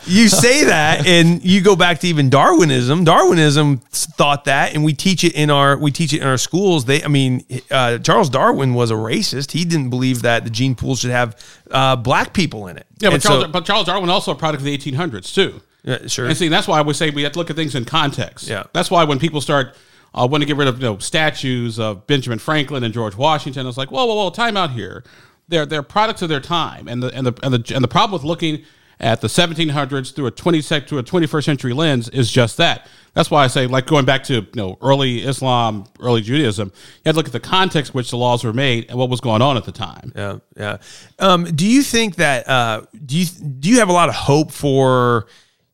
[0.05, 3.05] you say that, and you go back to even Darwinism.
[3.05, 6.85] Darwinism thought that, and we teach it in our we teach it in our schools.
[6.85, 9.51] They, I mean, uh, Charles Darwin was a racist.
[9.51, 12.87] He didn't believe that the gene pool should have uh, black people in it.
[12.99, 15.61] Yeah, but Charles, so- but Charles Darwin also a product of the 1800s too.
[15.83, 16.25] yeah, sure.
[16.27, 18.49] And see, that's why I would say we have to look at things in context.
[18.49, 18.63] Yeah.
[18.73, 19.75] That's why when people start
[20.17, 23.67] uh, want to get rid of you know, statues of Benjamin Franklin and George Washington,
[23.67, 25.03] it's like, whoa, whoa, whoa, time out here.
[25.49, 28.11] They're they're products of their time, and the and the and the and the problem
[28.11, 28.65] with looking
[28.99, 32.87] at the 1700s through a 20 sec through a 21st century lens is just that.
[33.13, 37.01] That's why I say, like going back to you know early Islam, early Judaism, you
[37.05, 39.41] had to look at the context which the laws were made and what was going
[39.41, 40.11] on at the time.
[40.15, 40.77] Yeah, yeah.
[41.19, 44.51] Um, do you think that uh, do you do you have a lot of hope
[44.51, 45.27] for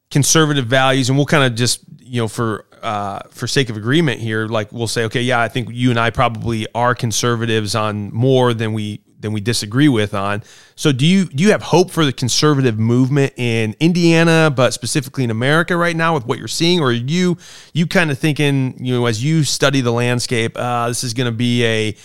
[0.09, 1.09] conservative values?
[1.09, 4.71] And we'll kind of just you know for uh, for sake of agreement here, like
[4.71, 8.73] we'll say, okay, yeah, I think you and I probably are conservatives on more than
[8.73, 10.43] we than we disagree with on.
[10.75, 15.23] So do you do you have hope for the conservative movement in Indiana, but specifically
[15.23, 17.37] in America right now with what you're seeing, or are you
[17.73, 21.31] you kind of thinking you know as you study the landscape, uh, this is going
[21.31, 21.95] to be a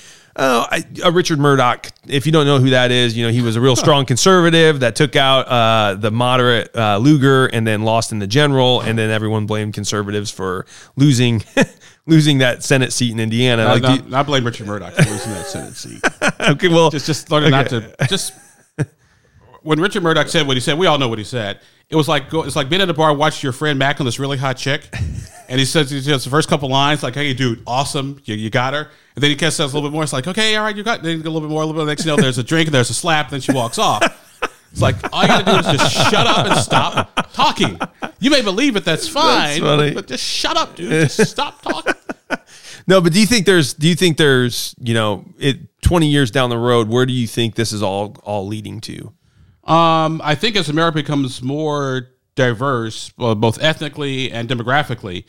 [0.40, 1.88] Oh, I, uh, Richard Mourdock.
[2.06, 4.80] If you don't know who that is, you know he was a real strong conservative
[4.80, 8.96] that took out uh, the moderate uh, Lugar and then lost in the general, and
[8.96, 11.42] then everyone blamed conservatives for losing
[12.06, 13.64] losing that Senate seat in Indiana.
[13.64, 16.00] I, Like, you- I blame Richard Mourdock for losing that Senate seat.
[16.40, 18.32] okay, well, just just learning not to just
[19.62, 21.60] when Richard Mourdock said what he said, we all know what he said.
[21.90, 24.06] It was like go, it's like being at a bar, watching your friend Mac on
[24.06, 24.88] this really hot chick,
[25.48, 28.50] and he says he says the first couple lines like, "Hey, dude, awesome, you, you
[28.50, 30.02] got her," and then he kind of says a little bit more.
[30.02, 31.88] It's like, "Okay, all right, you got." Then a little bit more, a little bit.
[31.88, 34.02] Next, you know, there's a drink, and there's a slap, and then she walks off.
[34.70, 37.80] It's like all you gotta do is just shut up and stop talking.
[38.20, 39.92] You may believe it, that's fine, funny.
[39.92, 40.90] but just shut up, dude.
[40.90, 41.94] Just stop talking.
[42.86, 46.30] no, but do you think there's do you think there's you know it twenty years
[46.30, 49.12] down the road, where do you think this is all all leading to?
[49.64, 52.08] Um, I think as America becomes more
[52.38, 55.24] diverse, well, both ethnically and demographically,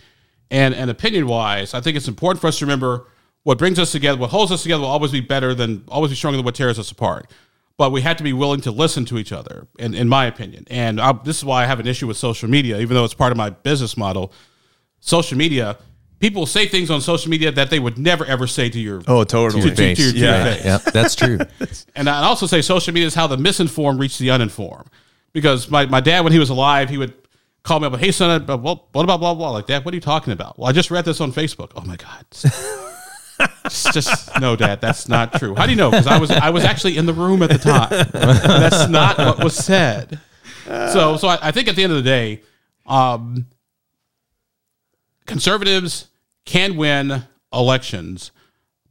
[0.51, 3.07] And and opinion wise, I think it's important for us to remember
[3.43, 6.15] what brings us together, what holds us together will always be better than always be
[6.15, 7.29] stronger than what tears us apart.
[7.77, 10.65] But we have to be willing to listen to each other, in, in my opinion.
[10.69, 13.13] And I, this is why I have an issue with social media, even though it's
[13.13, 14.33] part of my business model.
[14.99, 15.77] Social media,
[16.19, 19.23] people say things on social media that they would never ever say to your Oh,
[19.23, 19.69] totally.
[19.69, 20.43] to, to, to your, Yeah.
[20.43, 20.65] face.
[20.65, 21.39] Yeah, that's true.
[21.95, 24.89] And I also say social media is how the misinformed reach the uninformed.
[25.33, 27.13] Because my, my dad, when he was alive, he would
[27.63, 29.85] call me up, hey, son, well, what about blah, blah, like that?
[29.85, 30.57] What are you talking about?
[30.57, 31.71] Well, I just read this on Facebook.
[31.75, 32.25] Oh, my God.
[33.63, 35.55] just, just no, Dad, that's not true.
[35.55, 35.91] How do you know?
[35.91, 37.89] Because I was I was actually in the room at the time.
[38.11, 40.19] that's not what was said.
[40.65, 42.41] So so I, I think at the end of the day,
[42.85, 43.47] um,
[45.25, 46.07] conservatives
[46.45, 48.31] can win elections,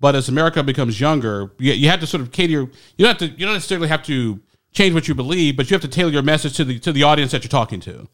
[0.01, 2.53] but as America becomes younger, you, you have to sort of cater.
[2.53, 3.29] You don't have to.
[3.29, 4.41] You don't necessarily have to
[4.73, 7.03] change what you believe, but you have to tailor your message to the to the
[7.03, 8.09] audience that you're talking to.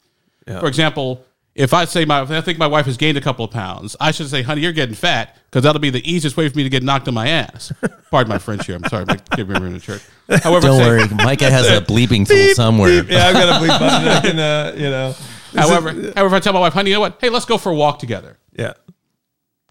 [0.47, 3.45] For example, if I say my, if I think my wife has gained a couple
[3.45, 6.49] of pounds, I should say, "Honey, you're getting fat," because that'll be the easiest way
[6.49, 7.73] for me to get knocked on my ass.
[8.11, 8.77] Pardon my French here.
[8.77, 10.03] I'm sorry, I'm giving me in the church.
[10.43, 13.05] However, Don't say- worry, Micah has a bleeping tool somewhere.
[13.05, 14.09] Yeah, I've got a bleep button.
[14.09, 15.15] I can, uh, you know.
[15.55, 17.19] However, however, if I tell my wife, "Honey, you know what?
[17.21, 18.75] Hey, let's go for a walk together." Yeah.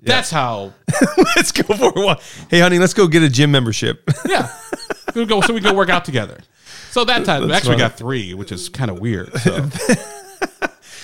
[0.02, 0.74] That's how.
[1.36, 2.22] let's go for a walk.
[2.50, 4.10] Hey, honey, let's go get a gym membership.
[4.26, 4.54] Yeah,
[5.15, 5.41] we go.
[5.41, 6.39] So we go work out together.
[6.93, 7.89] So that time, That's actually, we funny.
[7.89, 9.34] got three, which is kind of weird.
[9.39, 9.67] So.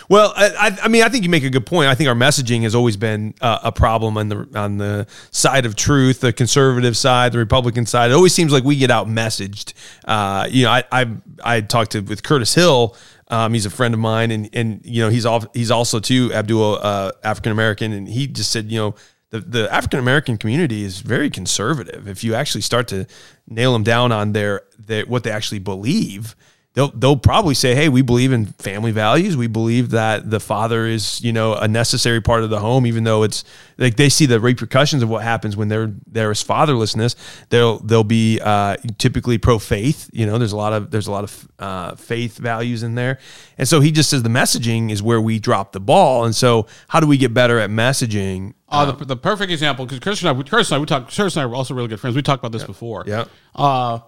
[0.08, 1.88] Well, I, I- I mean, I think you make a good point.
[1.88, 5.68] I think our messaging has always been uh, a problem on the on the side
[5.68, 8.10] of truth, the conservative side, the Republican side.
[8.10, 9.74] It always seems like we get out messaged.
[10.06, 11.08] Uh, you know, I I,
[11.44, 12.96] I talked to with Curtis Hill.
[13.28, 16.32] Um, he's a friend of mine, and and you know he's all he's also too
[16.34, 18.96] Abdul uh, African American, and he just said you know
[19.32, 22.08] the the African American community is very conservative.
[22.08, 23.06] If you actually start to
[23.48, 26.36] nail them down on their their what they actually believe
[26.74, 29.36] they'll they'll probably say, "Hey, we believe in family values.
[29.36, 33.04] We believe that the father is, you know, a necessary part of the home, even
[33.04, 33.44] though it's
[33.78, 37.16] like they see the repercussions of what happens when there there is fatherlessness.
[37.50, 40.10] They'll they'll be uh, typically pro faith.
[40.14, 43.20] You know, there's a lot of there's a lot of uh, faith values in there,
[43.58, 46.26] and so he just says the messaging is where we drop the ball.
[46.26, 48.54] And so, how do we get better at messaging?
[48.72, 51.16] Uh, the, the perfect example, because Chris and I, Chris and I, we talked.
[51.16, 52.16] Chris and I were also really good friends.
[52.16, 53.04] We talked about this before.
[53.08, 53.26] Yeah.
[53.56, 54.00] Uh,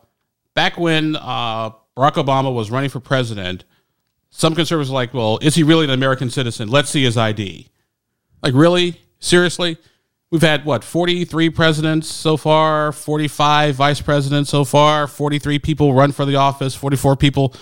[0.54, 3.64] back when uh, Barack Obama was running for president,
[4.30, 6.70] some conservatives were like, "Well, is he really an American citizen?
[6.70, 7.68] Let's see his ID."
[8.42, 9.02] Like, really?
[9.20, 9.78] Seriously?
[10.32, 15.38] We've had what forty three presidents so far, forty five vice presidents so far, forty
[15.38, 17.54] three people run for the office, forty four people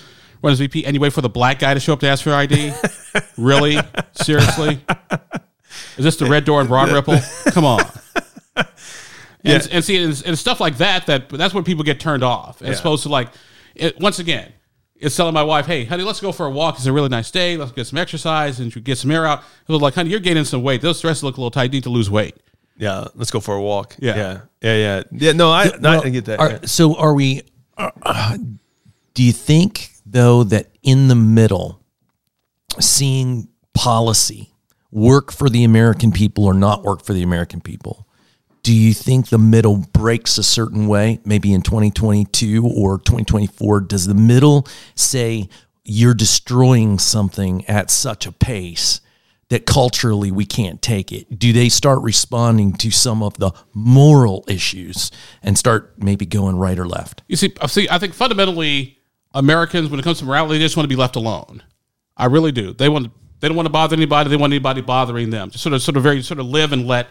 [0.41, 2.23] run as VP, and you wait for the black guy to show up to ask
[2.23, 2.71] for ID?
[3.37, 3.77] really?
[4.13, 4.79] Seriously?
[5.97, 7.19] Is this the red door and Broad Ripple?
[7.51, 7.81] Come on.
[9.41, 12.61] And, and see, and, and stuff like that, that that's when people get turned off.
[12.61, 13.29] As opposed to like,
[13.81, 14.51] it, once again,
[14.95, 16.75] it's telling my wife, hey, honey, let's go for a walk.
[16.75, 17.55] It's a really nice day.
[17.57, 19.39] Let's get some exercise and get some air out.
[19.67, 20.81] It was like, honey, you're gaining some weight.
[20.81, 21.63] Those dresses look a little tight.
[21.65, 22.35] You need to lose weight.
[22.77, 23.95] Yeah, let's go for a walk.
[23.99, 24.15] Yeah.
[24.15, 25.03] yeah, yeah, yeah.
[25.11, 26.39] yeah no, I, Well, I get that.
[26.39, 26.59] are- yeah.
[26.65, 27.41] So are we?
[27.77, 28.37] Uh, uh,
[29.13, 31.81] do you think though that in the middle,
[32.79, 34.53] seeing policy
[34.91, 38.07] work for the American people or not work for the American people?
[38.69, 43.82] Do you think the middle breaks a certain way, maybe in 2022 or 2024?
[43.82, 45.49] Does the middle say
[45.84, 49.01] you're destroying something at such a pace
[49.47, 51.39] that culturally we can't take it?
[51.39, 55.10] Do they start responding to some of the moral issues
[55.41, 57.23] and start maybe going right or left?
[57.27, 57.88] You see, I see.
[57.89, 58.99] I think fundamentally,
[59.34, 61.63] Americans, when it comes to morality, they just want to be left alone.
[62.15, 62.73] I really do.
[62.73, 63.12] They want.
[63.39, 64.29] They don't want to bother anybody.
[64.29, 65.49] They want anybody bothering them.
[65.49, 67.08] Just sort of, sort of, very, sort of live and let,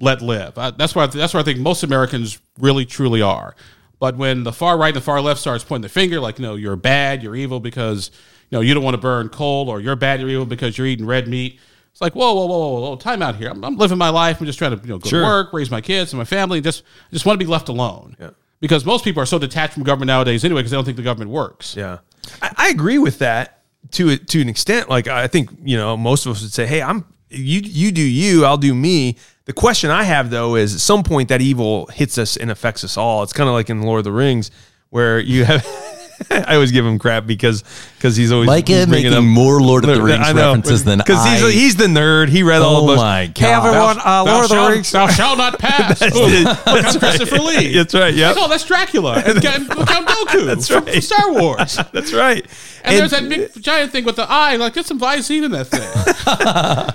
[0.00, 0.56] let live.
[0.58, 3.54] Uh, that's I, that's where I think most Americans really truly are.
[3.98, 6.42] But when the far right and the far left starts pointing the finger, like, you
[6.44, 8.10] know, you're bad, you're evil because,
[8.50, 10.86] you know, you don't want to burn coal, or you're bad, you're evil because you're
[10.86, 11.58] eating red meat.
[11.92, 13.48] It's like, whoa, whoa, whoa, whoa, whoa, time out here.
[13.48, 14.38] I'm, I'm living my life.
[14.38, 15.20] I'm just trying to, you know, go Sure.
[15.22, 17.70] to work, raise my kids and my family, and just, just want to be left
[17.70, 18.14] alone.
[18.20, 18.30] Yeah.
[18.60, 21.02] Because most people are so detached from government nowadays anyway, because they don't think the
[21.02, 21.74] government works.
[21.76, 21.98] Yeah,
[22.42, 24.88] I, I agree with that to to an extent.
[24.88, 28.00] Like I think you know most of us would say, "Hey, I'm you you do
[28.00, 31.86] you, I'll do me." The question I have though is, at some point that evil
[31.86, 33.22] hits us and affects us all.
[33.22, 34.50] It's kind of like in Lord of the Rings,
[34.90, 35.66] where you have.
[36.30, 37.62] I always give him crap because
[37.96, 40.48] because he's always Micah bringing making up- more Lord of the I Rings know.
[40.50, 41.04] references than I.
[41.04, 42.28] because he's I- he's the nerd.
[42.28, 43.00] He read all Oh the books.
[43.00, 43.66] my Hey, God.
[43.66, 44.92] everyone, uh, Lord of the shalt- Rings.
[44.92, 46.02] Thou shalt not pass.
[46.02, 47.74] Ooh, look, I'm Christopher Lee.
[47.74, 48.14] That's right.
[48.14, 49.22] Yeah, Oh, that's Dracula.
[49.26, 50.92] And Count Count Dooku That's from, right.
[50.94, 51.78] from Star Wars.
[51.92, 52.46] that's right.
[52.84, 54.54] And, there's that big giant thing with the eye.
[54.56, 55.82] Like, get some Visine in that thing.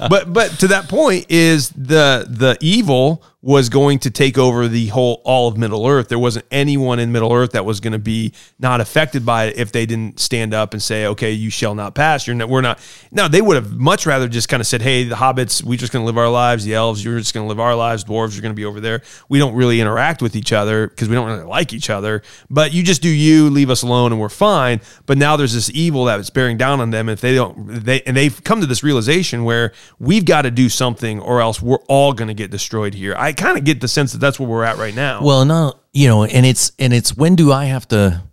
[0.09, 4.87] but but to that point is the the evil was going to take over the
[4.87, 6.07] whole all of Middle Earth.
[6.09, 9.57] There wasn't anyone in Middle Earth that was going to be not affected by it
[9.57, 12.27] if they didn't stand up and say, okay, you shall not pass.
[12.27, 12.79] You're not, we're not.
[13.11, 15.93] No, they would have much rather just kind of said, hey, the hobbits, we're just
[15.93, 16.65] going to live our lives.
[16.65, 18.03] The elves, you're just going to live our lives.
[18.03, 19.01] Dwarves you're going to be over there.
[19.29, 22.23] We don't really interact with each other because we don't really like each other.
[22.49, 24.81] But you just do you, leave us alone, and we're fine.
[25.05, 27.07] But now there's this evil that's bearing down on them.
[27.07, 30.67] If they don't, they and they've come to this realization where we've got to do
[30.67, 33.15] something, or else we're all going to get destroyed here.
[33.17, 35.23] I kind of get the sense that that's where we're at right now.
[35.23, 38.23] Well, no, you know, and it's and it's when do I have to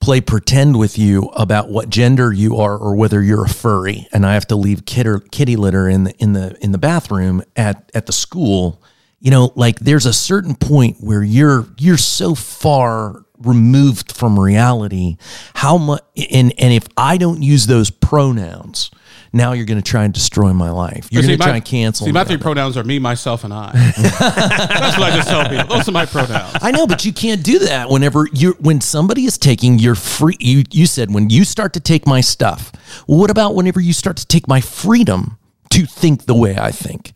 [0.00, 4.24] play pretend with you about what gender you are or whether you're a furry, and
[4.26, 8.06] I have to leave kitty litter in the in the in the bathroom at at
[8.06, 8.82] the school.
[9.20, 15.16] You know, like there's a certain point where you're you're so far removed from reality.
[15.54, 18.90] How much and and if I don't use those pronouns.
[19.32, 21.08] Now you're going to try and destroy my life.
[21.10, 22.06] You're going to try and cancel.
[22.06, 23.70] See, my three pronouns are me, myself, and I.
[23.98, 25.66] That's what I just tell people.
[25.66, 26.56] Those are my pronouns.
[26.60, 30.36] I know, but you can't do that whenever you when somebody is taking your free
[30.40, 32.72] you you said when you start to take my stuff.
[33.06, 35.38] What about whenever you start to take my freedom
[35.70, 37.12] to think the way I think?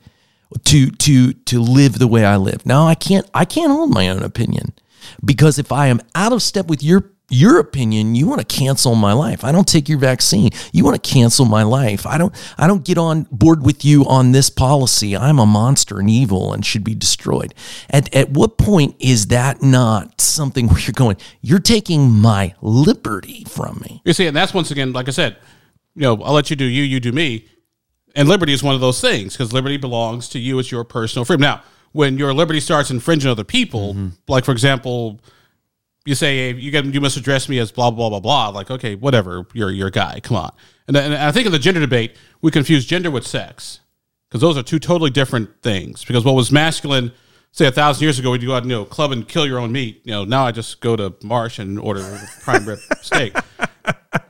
[0.66, 2.64] To to to live the way I live.
[2.64, 4.72] Now I can't I can't hold my own opinion.
[5.24, 8.94] Because if I am out of step with your your opinion, you want to cancel
[8.94, 9.44] my life.
[9.44, 10.50] I don't take your vaccine.
[10.72, 12.06] You want to cancel my life.
[12.06, 15.16] I don't I don't get on board with you on this policy.
[15.16, 17.54] I'm a monster and evil and should be destroyed.
[17.88, 23.44] At at what point is that not something where you're going, you're taking my liberty
[23.48, 24.02] from me?
[24.04, 25.38] You see, and that's once again, like I said,
[25.94, 27.46] you know, I'll let you do you, you do me.
[28.16, 30.58] And liberty is one of those things because liberty belongs to you.
[30.58, 31.40] It's your personal freedom.
[31.40, 34.08] Now, when your liberty starts infringing other people, mm-hmm.
[34.28, 35.20] like for example,
[36.04, 38.48] you say hey, you get, you must address me as blah blah blah blah.
[38.48, 40.20] Like okay, whatever, you're you're a guy.
[40.20, 40.52] Come on.
[40.86, 43.80] And, and I think in the gender debate, we confuse gender with sex
[44.28, 46.04] because those are two totally different things.
[46.04, 47.12] Because what was masculine,
[47.52, 49.58] say a thousand years ago, you go out and you know club and kill your
[49.58, 50.02] own meat.
[50.04, 53.34] You know now I just go to Marsh and order prime rib steak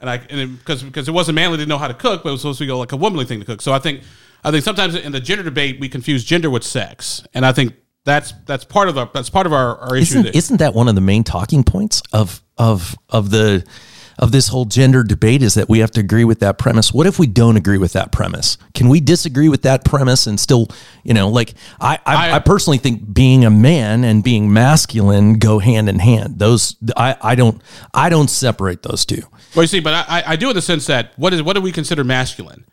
[0.00, 2.32] and I and because because it wasn't manly to know how to cook, but it
[2.32, 3.62] was supposed to be like a womanly thing to cook.
[3.62, 4.02] So I think
[4.44, 7.74] I think sometimes in the gender debate we confuse gender with sex, and I think
[8.04, 10.18] that's that's part of the that's part of our, our issue.
[10.20, 13.64] Isn't isn't that one of the main talking points of of of the
[14.16, 16.92] of this whole gender debate is that we have to agree with that premise.
[16.94, 18.58] What if we don't agree with that premise?
[18.72, 20.68] Can we disagree with that premise and still,
[21.02, 25.40] you know, like I I, I- I personally think being a man and being masculine
[25.40, 26.38] go hand in hand.
[26.38, 27.60] Those I I don't
[27.92, 29.22] I don't separate those two.
[29.56, 31.54] Well, you see, but I, I- I do in the sense that what is what
[31.54, 32.64] do we consider masculine?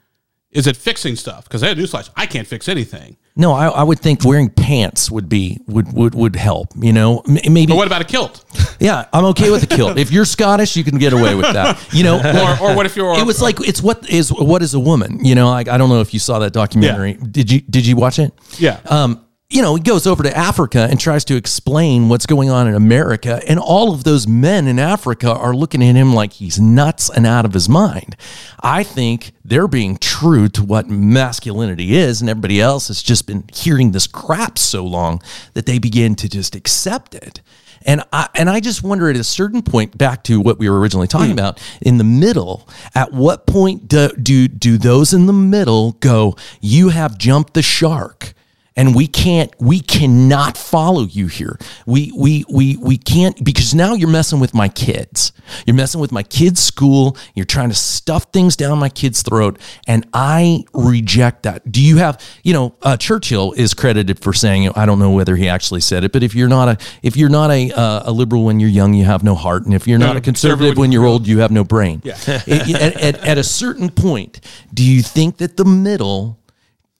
[0.51, 1.45] Is it fixing stuff?
[1.45, 3.15] Because I had a newsflash, I can't fix anything.
[3.37, 6.73] No, I, I would think wearing pants would be would would would help.
[6.75, 7.67] You know, M- maybe.
[7.67, 8.43] But what about a kilt?
[8.81, 9.99] Yeah, I'm okay with the kilt.
[9.99, 11.77] If you're Scottish, you can get away with that.
[11.93, 12.17] You know,
[12.59, 13.13] Or, or what if you're?
[13.13, 15.23] it was like it's what is what is a woman.
[15.23, 17.13] You know, like I don't know if you saw that documentary.
[17.13, 18.33] Did you did you watch it?
[18.57, 18.79] Yeah.
[18.89, 22.69] Um, you know, he goes over to Africa and tries to explain what's going on
[22.69, 26.57] in America, and all of those men in Africa are looking at him like he's
[26.57, 28.15] nuts and out of his mind.
[28.63, 33.43] I think they're being true to what masculinity is, and everybody else has just been
[33.53, 35.21] hearing this crap so long
[35.53, 37.41] that they begin to just accept it.
[37.83, 40.79] And I and I just wonder at a certain point, back to what we were
[40.79, 41.39] originally talking hmm.
[41.39, 46.37] about, in the middle, at what point do, do do those in the middle go,
[46.61, 48.33] you have jumped the shark?
[48.77, 51.59] And we can't, we cannot follow you here.
[51.85, 55.33] We, we, we, we can't because now you're messing with my kids.
[55.65, 57.17] You're messing with my kids' school.
[57.35, 61.69] You're trying to stuff things down my kid's throat, and I reject that.
[61.69, 65.35] Do you have, you know, uh, Churchill is credited for saying, I don't know whether
[65.35, 68.11] he actually said it, but if you're not a, if you're not a, uh, a
[68.11, 70.93] liberal when you're young, you have no heart, and if you're not a conservative when
[70.93, 72.01] you're old, you have no brain.
[72.05, 72.17] Yeah.
[72.27, 74.39] at, at, at a certain point,
[74.73, 76.39] do you think that the middle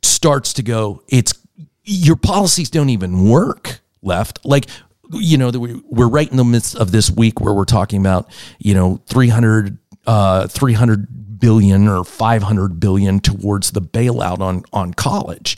[0.04, 1.34] starts to go, it's
[1.84, 4.40] your policies don't even work left.
[4.46, 4.68] Like,
[5.12, 8.00] you know, that we, we're right in the midst of this week where we're talking
[8.00, 14.94] about, you know, 300, uh, 300 billion or 500 billion towards the bailout on, on
[14.94, 15.58] college.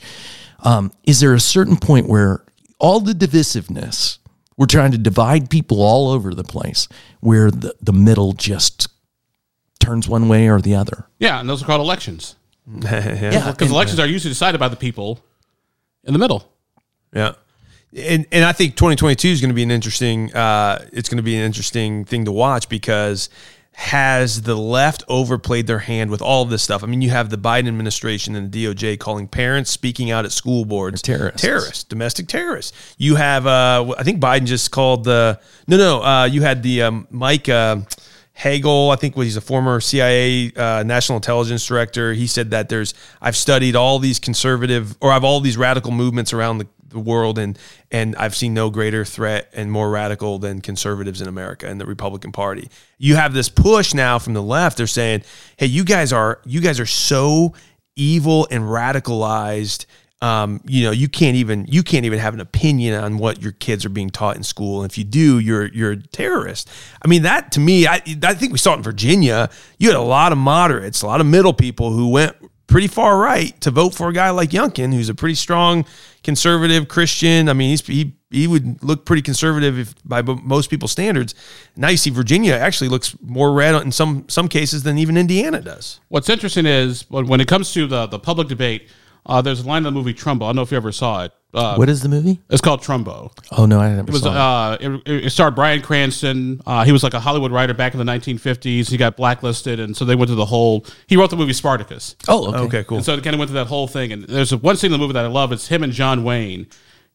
[0.60, 2.42] Um, is there a certain point where
[2.78, 4.18] all the divisiveness,
[4.56, 6.88] we're trying to divide people all over the place,
[7.20, 8.88] where the, the middle just
[9.78, 11.06] turns one way or the other?
[11.18, 12.36] yeah, and those are called elections
[12.82, 13.50] Yeah.
[13.50, 15.22] because elections are usually decided by the people
[16.06, 16.50] in the middle.
[17.12, 17.34] Yeah.
[17.96, 21.22] And and I think 2022 is going to be an interesting uh it's going to
[21.22, 23.28] be an interesting thing to watch because
[23.76, 26.84] has the left overplayed their hand with all of this stuff?
[26.84, 30.30] I mean, you have the Biden administration and the DOJ calling parents speaking out at
[30.30, 31.40] school boards terrorists.
[31.40, 32.94] terrorists, domestic terrorists.
[32.98, 36.82] You have uh I think Biden just called the no no uh you had the
[36.82, 37.78] um, Mike uh
[38.34, 42.12] Hagel, I think he's a former CIA uh, national intelligence director.
[42.12, 46.32] He said that there's I've studied all these conservative or I've all these radical movements
[46.32, 47.56] around the, the world and
[47.92, 51.86] and I've seen no greater threat and more radical than conservatives in America and the
[51.86, 52.68] Republican Party.
[52.98, 54.78] You have this push now from the left.
[54.78, 55.22] They're saying,
[55.56, 57.54] "Hey, you guys are you guys are so
[57.94, 59.86] evil and radicalized
[60.24, 63.52] um, you know, you can't even you can't even have an opinion on what your
[63.52, 64.80] kids are being taught in school.
[64.80, 66.70] And if you do, you're you're a terrorist.
[67.02, 69.50] I mean, that to me, I I think we saw it in Virginia.
[69.78, 72.34] You had a lot of moderates, a lot of middle people who went
[72.66, 75.84] pretty far right to vote for a guy like Youngkin, who's a pretty strong
[76.22, 77.50] conservative Christian.
[77.50, 81.34] I mean, he he would look pretty conservative if by most people's standards.
[81.76, 85.60] Now you see Virginia actually looks more red in some some cases than even Indiana
[85.60, 86.00] does.
[86.08, 88.88] What's interesting is when, when it comes to the the public debate
[89.26, 90.42] uh, there's a line in the movie Trumbo.
[90.42, 91.32] I don't know if you ever saw it.
[91.52, 92.40] Uh, what is the movie?
[92.50, 93.30] It's called Trumbo.
[93.52, 94.82] Oh no, I never It was saw it.
[94.84, 96.60] uh, it, it starred Bryan Cranston.
[96.66, 98.90] Uh, he was like a Hollywood writer back in the 1950s.
[98.90, 100.84] He got blacklisted, and so they went to the whole.
[101.06, 102.16] He wrote the movie Spartacus.
[102.26, 102.58] Oh, okay.
[102.58, 102.96] Okay, cool.
[102.96, 104.10] And so it kind of went through that whole thing.
[104.12, 105.52] And there's one scene in the movie that I love.
[105.52, 106.66] It's him and John Wayne,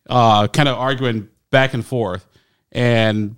[0.10, 2.26] uh, kind of arguing back and forth,
[2.72, 3.36] and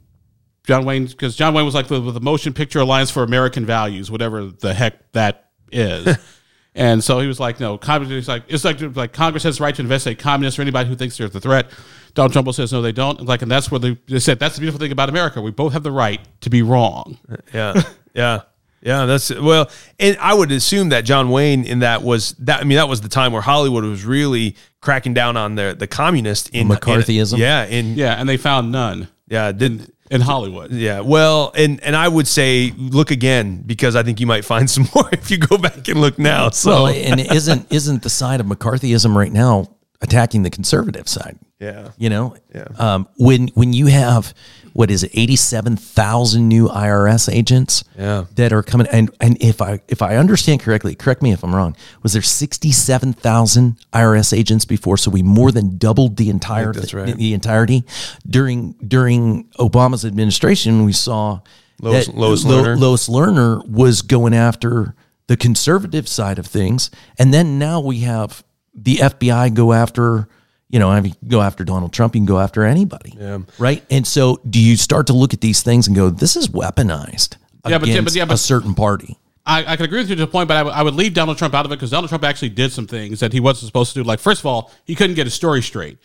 [0.67, 4.11] John Wayne because John Wayne was like the, the Motion Picture Alliance for American Values,
[4.11, 6.15] whatever the heck that is.
[6.74, 8.13] and so he was like, no, communist.
[8.13, 10.95] He's like, it's like like Congress has the right to investigate communists or anybody who
[10.95, 11.69] thinks there's a threat.
[12.13, 13.19] Dalton Trumbo says no, they don't.
[13.19, 15.41] And like, and that's where they, they said that's the beautiful thing about America.
[15.41, 17.17] We both have the right to be wrong.
[17.30, 17.82] Uh, yeah,
[18.13, 18.39] yeah,
[18.82, 19.05] yeah.
[19.05, 19.69] That's well,
[19.99, 22.61] and I would assume that John Wayne in that was that.
[22.61, 25.88] I mean, that was the time where Hollywood was really cracking down on the the
[25.88, 27.34] communist in McCarthyism?
[27.34, 29.91] In, yeah, in Yeah, and they found none yeah, didn't.
[30.12, 30.72] In Hollywood.
[30.72, 34.70] Yeah, well, and and I would say look again because I think you might find
[34.76, 36.49] some more if you go back and look now.
[36.51, 39.70] So Well, and isn't isn't the side of McCarthyism right now
[40.01, 41.38] attacking the conservative side?
[41.59, 42.68] yeah, You know, Yeah.
[42.78, 44.34] Um, when when you have
[44.74, 48.26] what is it, eighty seven thousand new IRS agents, Yeah.
[48.36, 51.53] that are coming, and and if I if I understand correctly, correct me if I'm
[51.53, 54.97] wrong, was there sixty seven thousand IRS agents before?
[54.97, 57.15] So we more than doubled the entire that's the, right.
[57.17, 57.84] the entirety
[58.28, 60.86] during during Obama's administration.
[60.86, 61.39] We saw
[61.82, 62.80] Lois- that Lois Lo- Lerner.
[62.80, 64.95] Lois Lerner was going after
[65.28, 68.43] the conservative side of things, and then now we have
[68.74, 70.28] the FBI go after.
[70.72, 72.15] You know, I mean, go after Donald Trump.
[72.15, 73.13] You can go after anybody,
[73.59, 73.84] right?
[73.91, 77.36] And so, do you start to look at these things and go, "This is weaponized
[77.67, 79.17] Yeah, but- yeah, against but- yeah, a certain party"?
[79.45, 81.13] I, I can agree with you to a point, but I would- I would leave
[81.13, 83.67] Donald Trump out of it because Donald Trump actually did some things that he wasn't
[83.67, 84.07] supposed to do.
[84.07, 85.97] Like, first of all, he couldn't get his story straight.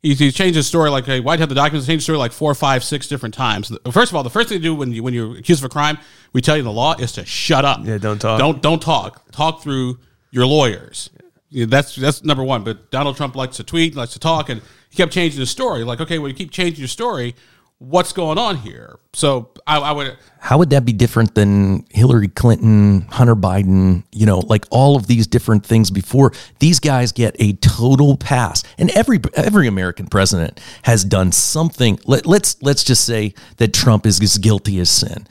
[0.00, 2.30] He, he changed his story like hey, White had the documents, changed the story like
[2.32, 3.70] four, five, six different times.
[3.90, 5.68] First of all, the first thing to do when you when you're accused of a
[5.68, 5.98] crime,
[6.32, 7.80] we tell you in the law is to shut up.
[7.84, 8.38] Yeah, don't talk.
[8.38, 9.28] Don't don't talk.
[9.32, 9.98] Talk through
[10.30, 11.10] your lawyers.
[11.14, 12.64] Yeah, that's that's number one.
[12.64, 15.84] But Donald Trump likes to tweet, likes to talk, and he kept changing his story.
[15.84, 17.34] Like, okay, well, you keep changing your story.
[17.80, 18.98] What's going on here?
[19.12, 24.26] So I, I would How would that be different than Hillary Clinton, Hunter Biden, you
[24.26, 28.64] know, like all of these different things before these guys get a total pass.
[28.78, 32.00] And every every American president has done something.
[32.04, 35.28] Let, let's let's just say that Trump is as guilty as sin.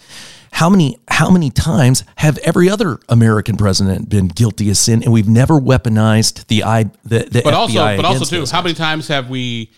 [0.57, 5.13] How many how many times have every other American president been guilty of sin and
[5.13, 8.73] we've never weaponized the I the, the but FBI also, but also too, how many
[8.73, 9.69] times have we?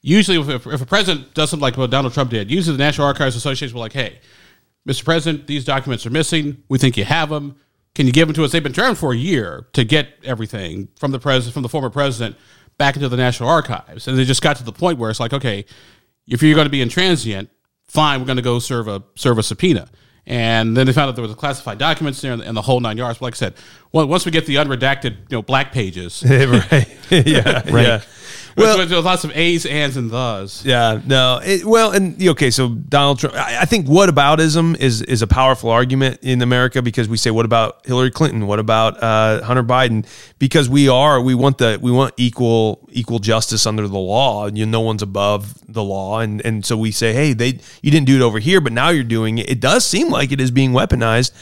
[0.00, 3.08] Usually, if, if a president does something like what Donald Trump did, usually the National
[3.08, 4.20] Archives Association will like, "Hey,
[4.88, 5.04] Mr.
[5.04, 6.62] President, these documents are missing.
[6.70, 7.56] We think you have them.
[7.94, 10.88] Can you give them to us?" They've been trying for a year to get everything
[10.98, 12.36] from the president, from the former president,
[12.78, 15.34] back into the National Archives, and they just got to the point where it's like,
[15.34, 15.66] okay,
[16.26, 17.50] if you're going to be intransient,
[17.86, 19.90] fine, we're going to go serve a serve a subpoena.
[20.26, 23.18] And then they found out there was classified documents there and, the whole nine yards.
[23.18, 23.54] But like I said,
[23.90, 28.02] once we get the unredacted, you know, black pages, right, yeah, yeah.
[28.56, 30.64] Well, there's, there's lots of A's, ands, and thes.
[30.64, 31.40] Yeah, no.
[31.44, 33.36] It, well, and okay, so Donald Trump.
[33.36, 37.44] I, I think whataboutism is is a powerful argument in America because we say, what
[37.44, 38.46] about Hillary Clinton?
[38.46, 40.06] What about uh, Hunter Biden?
[40.38, 44.46] Because we are we want the we want equal equal justice under the law.
[44.46, 48.06] You no one's above the law, and and so we say, hey, they you didn't
[48.06, 49.48] do it over here, but now you're doing it.
[49.48, 51.32] It does seem like it is being weaponized.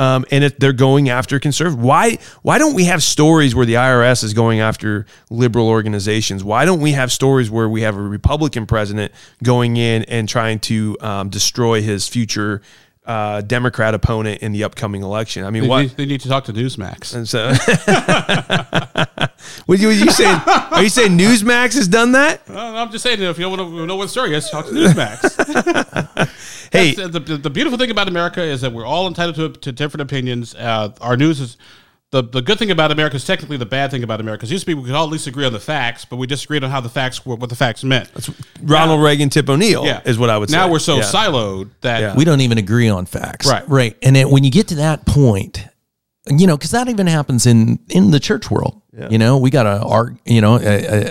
[0.00, 3.74] Um, and if they're going after conservative, why why don't we have stories where the
[3.74, 6.42] IRS is going after liberal organizations?
[6.42, 10.58] Why don't we have stories where we have a Republican president going in and trying
[10.60, 12.62] to um, destroy his future
[13.04, 15.44] uh, Democrat opponent in the upcoming election?
[15.44, 15.82] I mean, They, what?
[15.82, 17.14] need, they need to talk to Newsmax.
[17.14, 17.48] And so,
[19.66, 20.40] what you, you saying?
[20.46, 22.40] Are you saying Newsmax has done that?
[22.48, 24.64] Uh, I'm just saying, if you don't want to know what the story is, talk
[24.64, 26.29] to Newsmax.
[26.72, 29.72] Hey, the, the, the beautiful thing about America is that we're all entitled to, to
[29.72, 30.54] different opinions.
[30.54, 31.56] Uh, our news is
[32.10, 34.44] the, the good thing about America is technically the bad thing about America.
[34.44, 36.26] It used to be we could all at least agree on the facts, but we
[36.26, 38.10] disagreed on how the facts were, what the facts meant.
[38.62, 40.56] Ronald Reagan, Tip O'Neill yeah, is what I would say.
[40.56, 41.02] Now we're so Yeah.
[41.02, 42.16] siloed that Yeah.
[42.16, 43.46] we don't even agree on facts.
[43.48, 43.68] Right.
[43.68, 43.96] Right.
[44.02, 45.64] And then when you get to that point,
[46.28, 48.80] you know, because that even happens in in the church world.
[49.08, 50.60] You know, we got a arg, you know, a,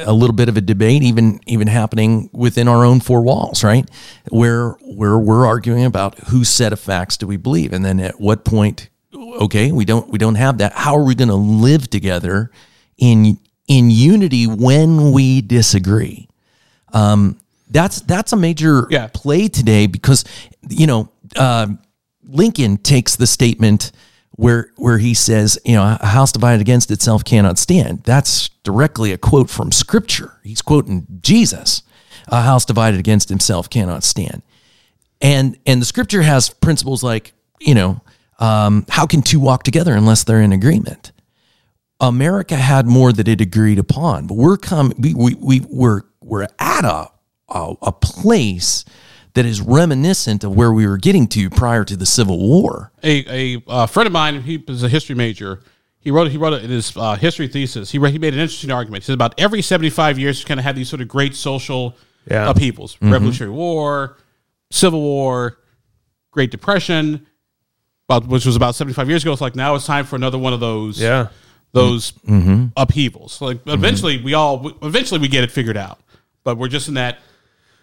[0.03, 3.63] a- a little bit of a debate, even even happening within our own four walls,
[3.63, 3.89] right?
[4.29, 8.19] Where where we're arguing about whose set of facts do we believe, and then at
[8.19, 10.73] what point, okay, we don't we don't have that.
[10.73, 12.51] How are we going to live together
[12.99, 16.27] in in unity when we disagree?
[16.93, 17.39] Um,
[17.71, 19.07] that's that's a major Yeah.
[19.11, 20.25] play today because
[20.69, 21.67] you know uh,
[22.27, 23.91] Lincoln takes the statement
[24.39, 28.03] where where he says you know a house divided against itself cannot stand.
[28.03, 30.39] That's directly a quote from Scripture.
[30.43, 31.83] He's quoting Jesus.
[32.29, 34.41] A house divided against himself cannot stand.
[35.19, 38.01] And and the Scripture has principles like you know
[38.39, 41.11] um, how can two walk together unless they're in agreement.
[41.99, 46.47] America had more that it agreed upon, but we're come we we, we we're we're
[46.59, 47.09] at a,
[47.49, 48.85] a a place
[49.35, 52.91] that is reminiscent of where we were getting to prior to the Civil War.
[53.03, 55.61] a a uh, friend of mine, he was a history major.
[55.99, 57.91] He wrote he wrote it in his uh, history thesis.
[57.91, 59.03] He re- he made an interesting argument.
[59.03, 61.35] He said about every seventy five years, you kind of had these sort of great
[61.35, 61.95] social
[62.29, 62.49] Yeah.
[62.49, 64.17] upheavals: Revolutionary War,
[64.71, 65.57] Civil War,
[66.31, 67.25] Great Depression.
[68.07, 69.31] About which was about seventy five years ago.
[69.33, 70.99] It's like now it's time for another one of those.
[70.99, 71.27] Yeah.
[71.73, 72.13] those
[72.75, 73.41] upheavals.
[73.41, 75.99] Like eventually, we all eventually we get it figured out,
[76.43, 77.19] but we're just in that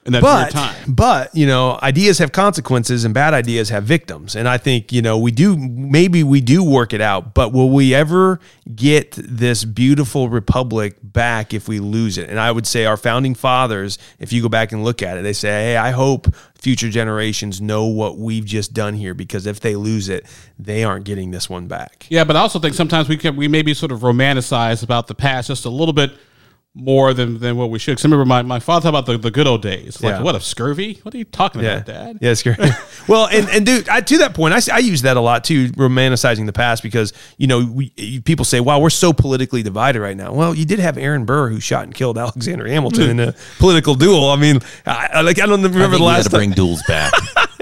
[0.06, 0.76] in that weird but time.
[0.88, 4.36] but you know ideas have consequences and bad ideas have victims.
[4.36, 7.70] And i think you know we do maybe we do work it out but will
[7.70, 8.40] we ever
[8.74, 12.30] get this beautiful republic back if we lose it?
[12.30, 15.22] And i would say our founding fathers if you go back and look at it
[15.22, 19.60] they say hey i hope future generations know what we've just done here because if
[19.60, 20.26] they lose it
[20.58, 22.06] they aren't getting this one back.
[22.08, 25.14] Yeah, but I also think sometimes we can we maybe sort of romanticize about the
[25.14, 26.12] past just a little bit
[26.78, 27.92] more than, than what we should.
[27.92, 30.02] Because I remember my, my father talked about the, the good old days.
[30.02, 30.22] Like, Yeah.
[30.22, 31.00] what, of scurvy?
[31.02, 32.18] What are you talking Yeah, about, Dad?
[32.20, 32.58] Yeah, it's great.
[33.08, 35.68] well, and and dude, I, to that point, I, I use that a lot too,
[35.70, 40.16] romanticizing the past because you know we people say, "Wow, we're so politically divided right
[40.16, 43.34] now." Well, you did have Aaron Burr who shot and killed Alexander Hamilton in a
[43.58, 44.28] political duel.
[44.28, 46.30] I mean, I, I- like I don't I remember think the we had last to
[46.30, 46.38] time.
[46.40, 47.12] bring duels back.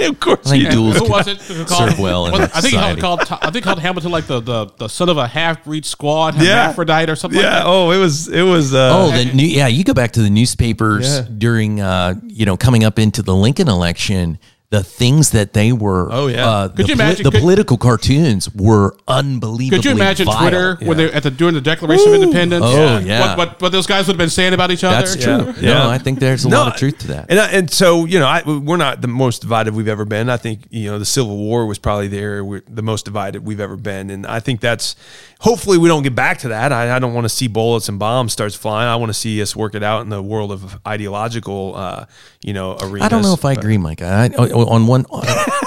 [0.09, 0.75] Of course, I think you did.
[0.75, 1.39] duels Who was it?
[1.43, 4.27] who called- serve well in I think he called, I think he called Hamilton like
[4.27, 6.63] the, the, the son of a half breed squad, Yeah.
[6.65, 7.47] hermaphrodite or something Yeah.
[7.51, 7.67] like that.
[7.67, 8.73] Oh, it was it was.
[8.75, 9.67] Uh, Oh, the new, yeah.
[9.67, 11.27] You go back to the newspapers Yeah.
[11.39, 14.39] during, uh, you know, coming up into the Lincoln election.
[14.75, 16.49] The things that they were, Oh, yeah.
[16.49, 19.79] uh, Could the, you poli- imagine- the could- political cartoons were unbelievable.
[19.79, 20.39] Could you imagine vile.
[20.41, 22.65] Twitter when they at the during the Declaration of Independence?
[22.67, 23.21] Oh, yeah.
[23.21, 24.97] What, what what those guys would have been saying about each other?
[24.97, 25.55] That's true.
[25.61, 25.75] Yeah.
[25.75, 27.27] No, I think there's a lot of truth to that.
[27.31, 30.29] And, I- and so, you know, I, we're not the most divided we've ever been.
[30.29, 33.61] I think, you know, the Civil War was probably there, we're the most divided we've
[33.61, 34.11] ever been.
[34.11, 34.97] And I think that's,
[35.41, 36.73] hopefully, we don't get back to that.
[36.73, 38.89] I, I don't want to see bullets and bombs starts flying.
[38.89, 42.07] I want to see us work it out in the world of ideological, uh,
[42.43, 43.03] you know, arenas.
[43.03, 44.03] I don't know if I But- agree, Mike.
[44.03, 44.31] I,
[44.67, 45.05] on one,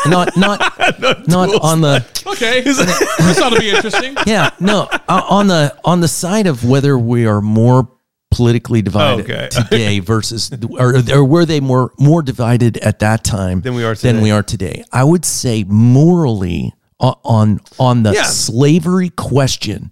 [0.06, 0.60] not not
[1.28, 4.16] not on the Okay, this ought to be interesting.
[4.26, 7.90] yeah no uh, on the on the side of whether we are more
[8.32, 9.48] politically divided Okay.
[9.52, 13.96] today versus or, or were they more more divided at that time Than we are
[13.96, 14.24] than today.
[14.24, 18.24] we are today i would say morally on on the Yeah.
[18.24, 19.92] slavery question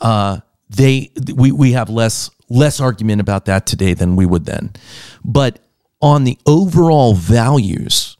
[0.00, 0.38] uh
[0.70, 4.72] they we we have less less argument about that today than we would then
[5.24, 5.58] but
[6.00, 8.13] on the overall values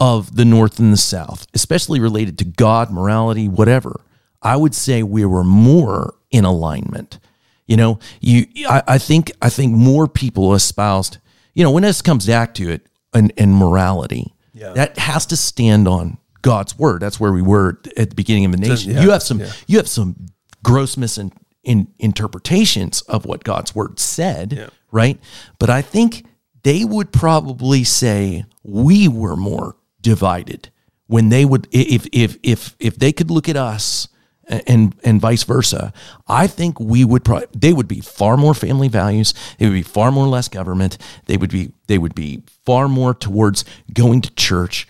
[0.00, 4.00] of the North and the South, especially related to God, morality, whatever,
[4.42, 7.18] I would say we were more in alignment.
[7.66, 11.18] You know, you I, I think I think more people espoused,
[11.54, 14.32] you know, when this comes back to it and, and morality,
[14.74, 17.02] that has to stand on God's word.
[17.02, 18.92] That's where we were at the beginning of the nation.
[18.92, 20.28] yeah, you have some you have some
[20.62, 24.52] gross misinterpretations in interpretations of what God's word said,
[24.92, 25.20] right?
[25.58, 26.24] But I think
[26.62, 30.70] they would probably say we were more divided
[31.06, 34.08] when they would if if if if they could look at us
[34.48, 35.92] and and vice versa
[36.26, 39.82] i think we would probably they would be far more family values they would be
[39.82, 40.96] far more less government
[41.26, 44.86] they would be they would be far more towards going to church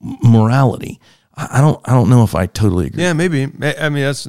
[0.00, 1.00] morality
[1.36, 3.44] i don't i don't know if i totally agree Yeah, maybe.
[3.44, 4.26] I mean, that's.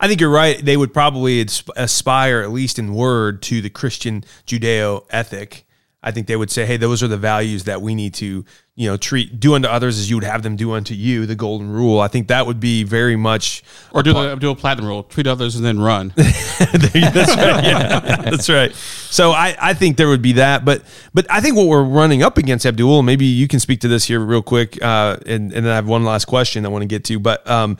[0.00, 0.62] I think you're right.
[0.64, 1.40] They would probably
[1.76, 5.66] aspire, at least in word, to the Christian Judeo ethic.
[6.02, 8.44] I think they would say, "Hey, those are the values that we need to
[8.74, 11.34] you know, treat do unto others as you would have them do unto you, the
[11.34, 12.00] golden rule.
[12.00, 13.62] I think that would be very much
[13.92, 16.14] Or do the do a platinum rule: treat others and then run.
[16.16, 17.64] that's right.
[17.64, 18.74] Yeah, that's right.
[18.74, 22.22] So I, I think there would be that, but but I think what we're running
[22.22, 25.66] up against, Abdul, maybe you can speak to this here real quick, uh, and and
[25.66, 27.76] then I have one last question I want to get to, but um,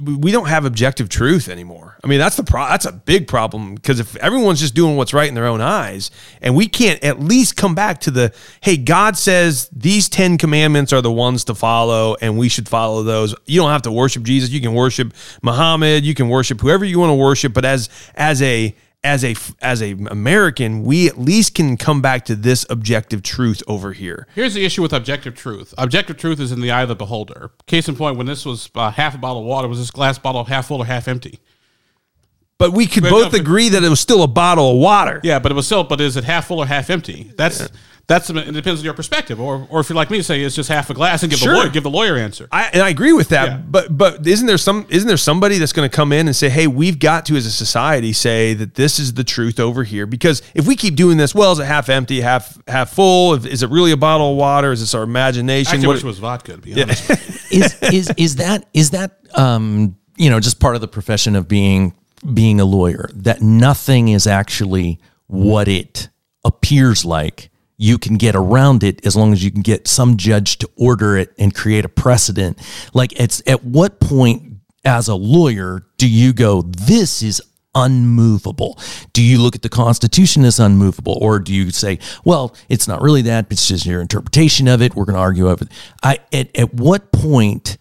[0.00, 1.98] we don't have objective truth anymore.
[2.02, 5.12] I mean, that's the pro- that's a big problem because if everyone's just doing what's
[5.12, 6.10] right in their own eyes,
[6.40, 10.92] and we can't at least come back to the hey, God says these ten commandments
[10.92, 13.34] are the ones to follow, and we should follow those.
[13.46, 14.50] You don't have to worship Jesus.
[14.50, 15.12] You can worship
[15.42, 16.04] Muhammad.
[16.04, 18.74] You can worship whoever you want to worship, but as as a
[19.06, 23.62] as a as a American, we at least can come back to this objective truth
[23.68, 24.26] over here.
[24.34, 25.72] Here's the issue with objective truth.
[25.78, 27.52] Objective truth is in the eye of the beholder.
[27.66, 30.18] Case in point, when this was uh, half a bottle of water, was this glass
[30.18, 31.38] bottle half full or half empty?
[32.58, 34.78] But we could But both no, but- agree that it was still a bottle of
[34.78, 35.20] water.
[35.22, 35.84] Yeah, but it was still.
[35.84, 37.30] But is it half full or half empty?
[37.36, 37.68] That's
[38.08, 39.40] that's it depends on your perspective.
[39.40, 41.52] Or or if you're like me, say it's just half a glass and give Sure.
[41.52, 42.46] the lawyer give the lawyer answer.
[42.52, 43.56] I, and I agree with that, Yeah.
[43.68, 46.48] but but isn't there some isn't there somebody that's going to come in and say,
[46.48, 50.06] hey, we've got to as a society say that this is the truth over here
[50.06, 53.34] because if we keep doing this, well, is it half empty, half half full?
[53.34, 54.70] Is it really a bottle of water?
[54.72, 55.72] Is this our imagination?
[55.72, 56.52] Actually, I What- wish it was vodka.
[56.52, 60.76] To be honest, with is is is that is that um you know just part
[60.76, 61.92] of the profession of being
[62.32, 66.08] being a lawyer that nothing is actually what it
[66.44, 70.58] appears like you can get around it as long as you can get some judge
[70.58, 72.58] to order it and create a precedent.
[72.94, 74.54] Like it's at what point
[74.84, 77.42] as a lawyer do you go this is
[77.74, 78.78] unmovable
[79.12, 83.02] do you look at the constitution as unmovable or do you say well it's not
[83.02, 85.70] really that it's just your interpretation of it we're going to argue over it
[86.02, 87.76] i at, at what point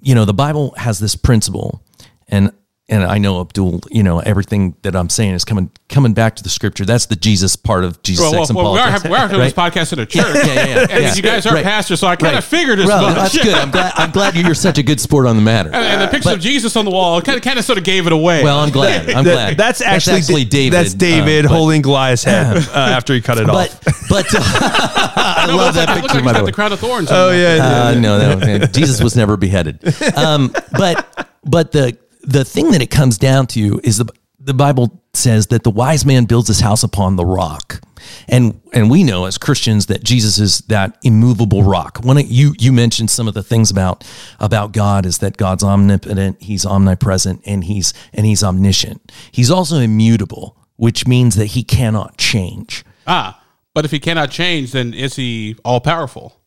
[0.00, 1.84] you know the bible has this principle
[2.26, 2.50] and
[2.92, 6.42] and I know Abdul, you know everything that I'm saying is coming coming back to
[6.42, 6.84] the scripture.
[6.84, 9.02] That's the Jesus part of Jesus, well, sex, and well, we are politics.
[9.02, 10.86] having, we are doing this podcast in a church, yeah, yeah, yeah.
[10.90, 11.14] and Yeah.
[11.14, 11.64] you guys are Right.
[11.64, 13.14] pastors, so I kind of figured as Well, much.
[13.32, 13.54] that's good.
[13.54, 13.92] I'm glad.
[13.96, 15.70] I'm glad you're such a good sport on the matter.
[15.72, 17.84] And, and the picture of Jesus on the wall kind of kind of sort of
[17.84, 18.44] gave it away.
[18.44, 19.08] Well, I'm glad.
[19.10, 19.56] I'm That- glad.
[19.56, 20.72] that's actually, David.
[20.74, 24.08] That's David uh, but- holding Goliath's head uh, after he cut it But off.
[24.08, 26.14] but uh, I No, love looks like, that looks picture.
[26.14, 26.46] like by he's the got way.
[26.46, 27.08] the crown of thorns.
[27.10, 27.82] Oh yeah, yeah.
[27.88, 29.80] Uh, no, no, Jesus was never beheaded.
[30.16, 34.06] Um, but but the the thing that it comes down to is the
[34.38, 37.80] the Bible says that the wise man builds his house upon the rock,
[38.28, 41.98] and and we know as Christians that Jesus is that immovable rock.
[42.02, 44.04] When it, you you mentioned some of the things about
[44.40, 49.12] about God is that God's omnipotent, He's omnipresent, and He's and He's omniscient.
[49.30, 52.84] He's also immutable, which means that He cannot change.
[53.06, 53.42] Ah,
[53.74, 56.40] but if he cannot change, then is he all powerful?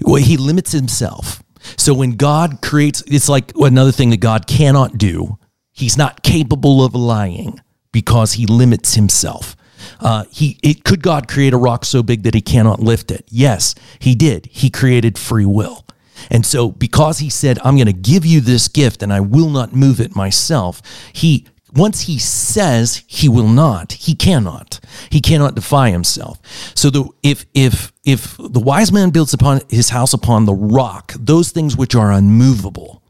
[0.00, 1.42] Well, he limits himself.
[1.76, 5.38] So when God creates, it's like another thing that God cannot do.
[5.72, 7.60] He's not capable of lying
[7.92, 9.56] because he limits himself.
[10.00, 13.24] Uh, he it, could God create a rock so big that he cannot lift it?
[13.28, 14.46] Yes, he did.
[14.46, 15.86] He created free will.
[16.30, 19.50] And so because he said, I'm going to give you this gift and I will
[19.50, 20.80] not move it myself,
[21.12, 21.46] he
[21.76, 24.80] once he says he will not, he cannot.
[25.10, 26.40] He cannot defy himself.
[26.74, 31.12] So the if if if the wise man builds upon his house upon the rock,
[31.18, 33.02] those things which are unmovable,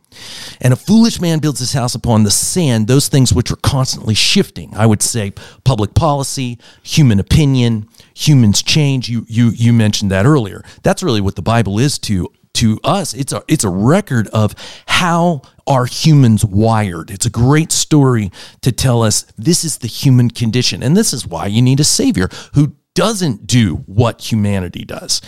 [0.60, 4.14] and a foolish man builds his house upon the sand, those things which are constantly
[4.14, 4.74] shifting.
[4.74, 5.32] I would say
[5.64, 9.08] public policy, human opinion, humans change.
[9.08, 10.64] You you you mentioned that earlier.
[10.82, 13.14] That's really what the Bible is to to us.
[13.14, 14.54] It's a it's a record of
[14.86, 17.10] how are humans wired.
[17.10, 18.30] It's a great story
[18.62, 21.84] to tell us this is the human condition, and this is why you need a
[21.84, 25.20] savior who doesn't do what humanity does.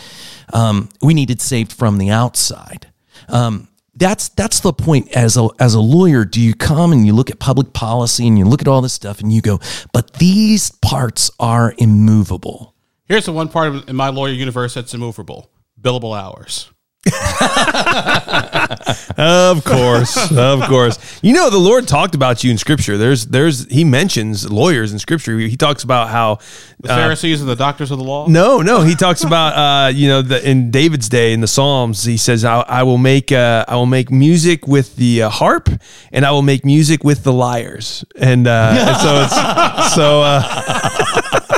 [0.52, 2.90] Um, we needed saved from the outside.
[3.28, 5.14] Um, that's that's the point.
[5.14, 8.38] As a as a lawyer, do you come and you look at public policy and
[8.38, 9.58] you look at all this stuff and you go,
[9.92, 12.74] but these parts are immovable.
[13.06, 16.70] Here's the one part of, in my lawyer universe that's immovable: billable hours.
[19.18, 21.18] Of course, of course.
[21.22, 22.96] You know, the Lord talked about you in Scripture.
[22.96, 25.38] There's, there's, He mentions lawyers in Scripture.
[25.38, 26.38] He talks about how
[26.78, 28.28] The Pharisees and the doctors of the law.
[28.28, 28.82] No, no.
[28.82, 32.04] He talks about uh, you know the, in David's day in the Psalms.
[32.04, 35.68] He says, "I, I will make uh, I will make music with the uh, harp,
[36.12, 41.57] and I will make music with the lyres." And, uh, and so it's so uh,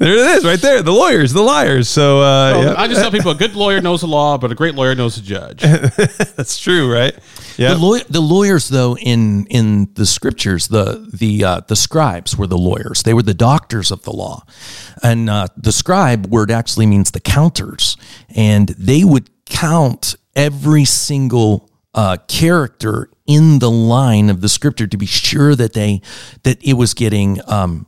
[0.00, 0.82] there it is, right there.
[0.82, 1.88] The lawyers, the liars.
[1.88, 4.50] So uh, Well, yeah, I just tell people a good lawyer knows the law, but
[4.50, 5.60] a great lawyer knows the judge.
[6.36, 7.14] that's true, right?
[7.58, 7.74] Yeah.
[7.74, 12.46] The, law- the lawyers, though, in in the scriptures, the the uh, the scribes were
[12.46, 13.02] the lawyers.
[13.02, 14.44] They were the doctors of the law,
[15.02, 17.98] and uh, the scribe word actually means the counters,
[18.34, 24.96] and they would count every single uh, character in the line of the scripture to
[24.96, 26.00] be sure that they
[26.44, 27.86] that it was getting um,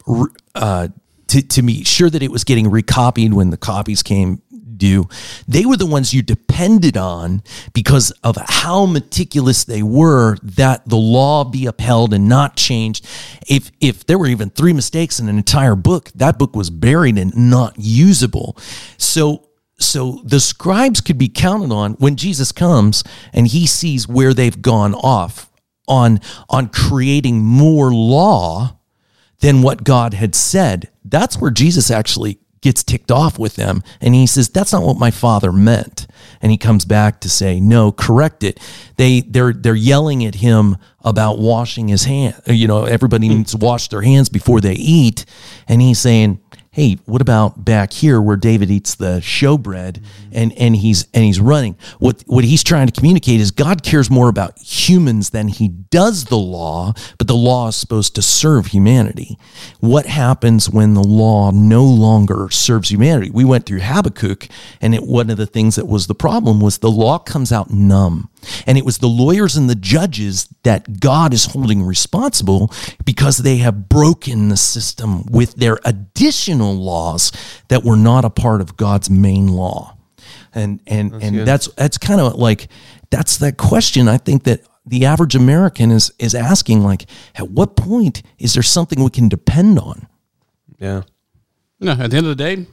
[0.54, 0.88] uh,
[1.32, 4.42] to, to be sure that it was getting recopied when the copies came
[4.76, 5.08] due.
[5.48, 10.96] They were the ones you depended on because of how meticulous they were that the
[10.96, 13.06] law be upheld and not changed.
[13.46, 17.16] If if there were even three mistakes in an entire book, that book was buried
[17.16, 18.58] and not usable.
[18.98, 23.02] So so the scribes could be counted on when Jesus comes
[23.32, 25.50] and he sees where they've gone off
[25.88, 26.20] on
[26.50, 28.78] on creating more law
[29.40, 30.91] than what God had said.
[31.04, 33.82] That's where Jesus actually gets ticked off with them.
[34.00, 36.06] And he says that's not what my father meant.
[36.40, 38.60] And he comes back to say no correct it.
[38.96, 43.56] They they're they're yelling at him about washing his hand you know everybody needs to
[43.56, 45.26] wash their hands before they eat.
[45.68, 46.40] And he's saying
[46.72, 50.30] hey, what about back here where David eats the showbread mm-hmm.
[50.32, 51.76] and, and he's and he's running?
[51.98, 56.24] What what he's trying to communicate is God cares more about humans than he does
[56.24, 59.38] the law, but the law is supposed to serve humanity.
[59.80, 63.30] What happens when the law no longer serves humanity?
[63.30, 64.48] We went through Habakkuk,
[64.80, 67.70] and it, one of the things that was the problem was the law comes out
[67.70, 68.30] numb.
[68.66, 72.72] And it was the lawyers and the judges that God is holding responsible
[73.04, 77.32] because they have broken the system with their additional laws
[77.68, 79.96] that were not a part of God's main law.
[80.54, 81.46] And and that's and good.
[81.46, 82.68] that's that's kind of like
[83.10, 87.76] that's that question I think that the average American is is asking like at what
[87.76, 90.06] point is there something we can depend on?
[90.78, 91.02] Yeah.
[91.80, 92.66] No, at the end of the day,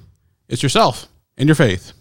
[0.47, 1.07] it's yourself
[1.37, 1.93] and your faith.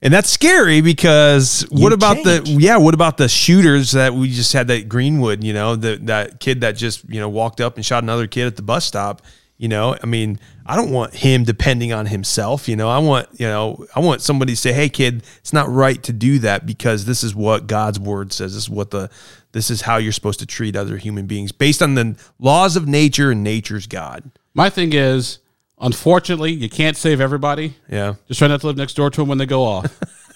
[0.00, 2.46] And that's scary because what about change.
[2.46, 5.96] the yeah, what about the shooters that we just had that Greenwood, you know, the,
[6.02, 8.84] that kid that just, you know, walked up and shot another kid at the bus
[8.84, 9.22] stop,
[9.56, 9.96] you know?
[10.00, 12.88] I mean, I don't want him depending on himself, you know.
[12.88, 16.12] I want, you know, I want somebody to say, "Hey kid, it's not right to
[16.12, 18.54] do that because this is what God's word says.
[18.54, 19.10] This is what the
[19.50, 22.86] this is how you're supposed to treat other human beings based on the laws of
[22.86, 25.38] nature and nature's God." My thing is
[25.80, 27.76] Unfortunately, you can't save everybody.
[27.88, 28.14] Yeah.
[28.26, 29.86] Just try not to live next door to them when they go off.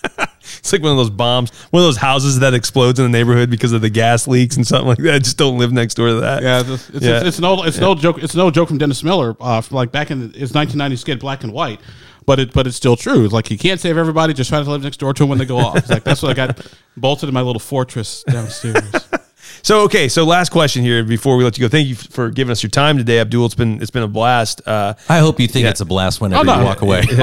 [0.43, 3.51] it's like one of those bombs, one of those houses that explodes in the neighborhood
[3.51, 5.23] because of the gas leaks and something like that.
[5.23, 6.43] Just don't live next door to that.
[6.43, 7.17] Yeah, it's, it's, yeah.
[7.19, 7.83] it's, it's an old, it's yeah.
[7.83, 8.23] no joke.
[8.23, 11.21] It's no joke from Dennis Miller, uh, from like back in the, it's 1990 skit
[11.21, 11.81] Black and White,
[12.25, 13.25] but it but it's still true.
[13.25, 14.35] It's like you can't save everybody.
[14.35, 15.77] Just try to live next door to them when they go off.
[15.77, 16.67] It's like that's what I got
[16.97, 19.09] bolted in my little fortress downstairs.
[19.65, 21.69] So okay, so last question here before we let you go.
[21.69, 23.47] Thank you for giving us your time today, Abdul.
[23.47, 24.61] It's been it's been a blast.
[24.67, 25.71] Uh, I hope you think yeah.
[25.71, 27.03] it's a blast whenever you walk away.
[27.11, 27.17] no,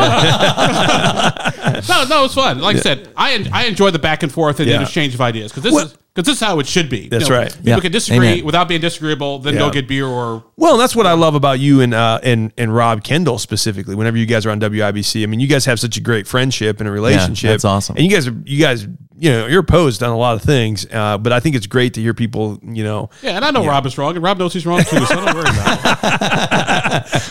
[2.05, 2.59] no, it's fun.
[2.59, 4.81] Like I said, I I enjoy the back and forth and yeah.
[4.81, 7.07] exchange of ideas because this well, is because this is how it should be.
[7.07, 7.51] That's you know, right.
[7.51, 7.79] People yeah.
[7.79, 8.45] can disagree Amen.
[8.45, 9.59] without being disagreeable, then yeah.
[9.59, 10.43] go get beer or.
[10.57, 13.95] Well, that's what I love about you and uh, and and Rob Kendall specifically.
[13.95, 16.79] Whenever you guys are on WIBC, I mean, you guys have such a great friendship
[16.79, 17.47] and a relationship.
[17.47, 17.95] Yeah, that's awesome.
[17.95, 18.87] And you guys are you guys
[19.19, 21.93] you know you're opposed on a lot of things, uh, but I think it's great
[21.95, 23.09] to hear people you know.
[23.21, 25.35] Yeah, and I know Rob is wrong, and Rob knows he's wrong too, so don't
[25.35, 26.65] worry about it.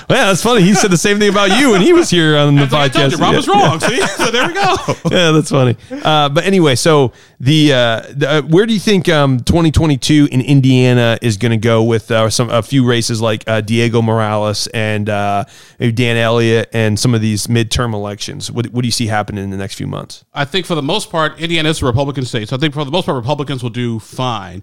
[0.09, 0.63] well, that's funny.
[0.63, 3.13] He said the same thing about you when he was here on the podcast.
[3.13, 3.81] I you, Rob was wrong.
[3.81, 4.77] See, so there we go.
[5.11, 5.77] yeah, that's funny.
[5.91, 10.41] Uh, but anyway, so the, uh, the uh, where do you think um, 2022 in
[10.41, 14.67] Indiana is going to go with uh, some a few races like uh, Diego Morales
[14.69, 15.45] and uh,
[15.79, 18.51] Dan Elliott and some of these midterm elections?
[18.51, 20.25] What, what do you see happening in the next few months?
[20.33, 22.85] I think for the most part, Indiana is a Republican state, so I think for
[22.85, 24.63] the most part, Republicans will do fine.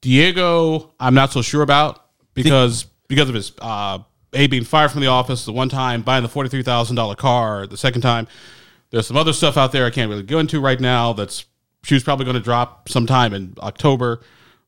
[0.00, 2.04] Diego, I'm not so sure about
[2.34, 3.98] because because of his uh,
[4.32, 7.14] a being fired from the office the one time, buying the forty three thousand dollar
[7.14, 8.26] car the second time.
[8.90, 11.12] There's some other stuff out there I can't really go into right now.
[11.12, 11.46] That's
[11.82, 14.20] she's probably going to drop sometime in October.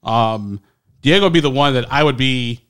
[0.02, 0.60] Um,
[1.02, 2.60] Diego would be the one that I would be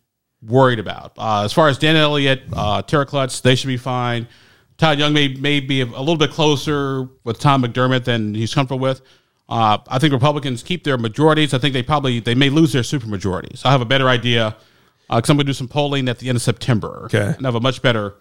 [0.43, 1.13] worried about.
[1.17, 4.29] Uh, as far as Dan Elliott, uh, Tera Klutz, they should be fine.
[4.77, 8.81] Todd Young may, may be a, little bit closer with Tom McDermott than he's comfortable
[8.81, 9.03] with.
[9.49, 11.55] Uh, I think Republicans keep their majorities.
[11.55, 13.65] I think they probably they may lose their supermajorities.
[13.65, 14.57] I have a better idea
[15.09, 17.03] because uh, I'm going to do some polling at the end of September.
[17.05, 18.15] Okay, and have a much better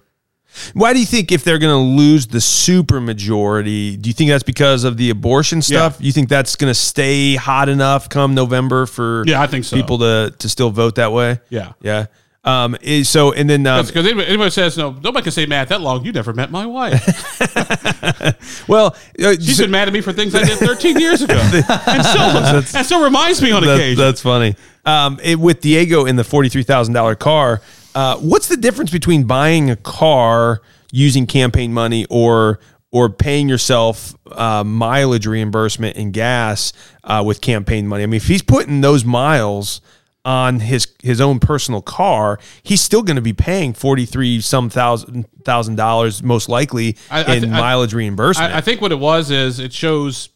[0.74, 4.30] why do you think if they're going to lose the super majority, do you think
[4.30, 5.98] that's because of the abortion stuff?
[6.00, 6.06] Yeah.
[6.06, 9.76] You think that's going to stay hot enough come November for yeah, I think so.
[9.76, 11.40] people to to still vote that way?
[11.50, 12.06] Yeah, yeah.
[12.46, 15.70] Um, is, so and then because um, anybody, anybody, says no, nobody can say Matt
[15.70, 16.04] that long.
[16.04, 17.02] You never met my wife.
[18.68, 21.36] well, uh, she's so, been mad at me for things I did 13 years ago,
[21.38, 23.98] and still, and still reminds me on occasion.
[23.98, 24.58] That's funny.
[24.86, 27.62] Um, it, with Diego in the forty three thousand dollar car,
[27.96, 32.60] uh, what's the difference between buying a car using campaign money or
[32.91, 36.74] or paying yourself uh, mileage reimbursement and gas
[37.06, 38.04] uh, with campaign money?
[38.04, 39.80] I mean, if he's putting those miles
[40.26, 44.69] on his his own personal car, he's still going to be paying forty three some
[44.69, 48.53] thousand thousand dollars most likely I, I th- in mileage reimbursement.
[48.53, 50.30] I, I, think what it was is it shows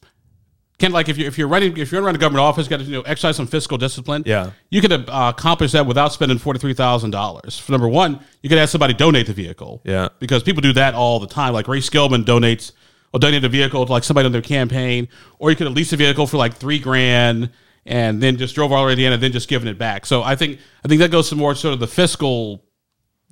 [0.77, 2.83] can like if you if you're running if you're running a government office, got to
[2.83, 4.23] you know exercise some fiscal discipline.
[4.25, 7.57] Yeah, you could uh, accomplish that without spending forty three thousand dollars.
[7.57, 9.81] For number one, you could have somebody donate the vehicle.
[9.85, 11.53] Yeah, because people do that all the time.
[11.53, 12.73] Like Ray Skillman donates
[13.13, 15.07] or donate a vehicle to like somebody on their campaign,
[15.39, 17.49] or you could have leased a vehicle for like three grand
[17.87, 20.05] and then just drove all the way to and then just giving it back.
[20.05, 22.63] So I think I think that goes to more sort of the fiscal,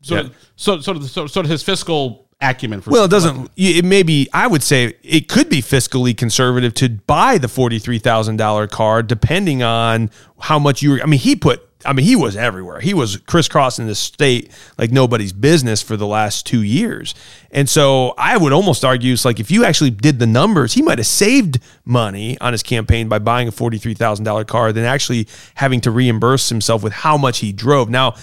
[0.01, 0.29] sort Yeah.
[0.29, 2.81] of, so, sort of the, sort of his fiscal acumen.
[2.81, 3.51] For Well, it doesn't.
[3.57, 4.27] It may be.
[4.33, 8.67] I would say it could be fiscally conservative to buy the forty three thousand dollar
[8.67, 10.91] car, depending on how much you.
[10.91, 11.61] Were, I mean, he put.
[11.85, 12.79] I mean, he was everywhere.
[12.79, 17.13] He was crisscrossing the state like nobody's business for the last two years.
[17.51, 20.81] And so I would almost argue it's like if you actually did the numbers, he
[20.81, 24.73] might have saved money on his campaign by buying a forty three thousand dollar car
[24.73, 27.87] than actually having to reimburse himself with how much he drove.
[27.87, 28.15] Now,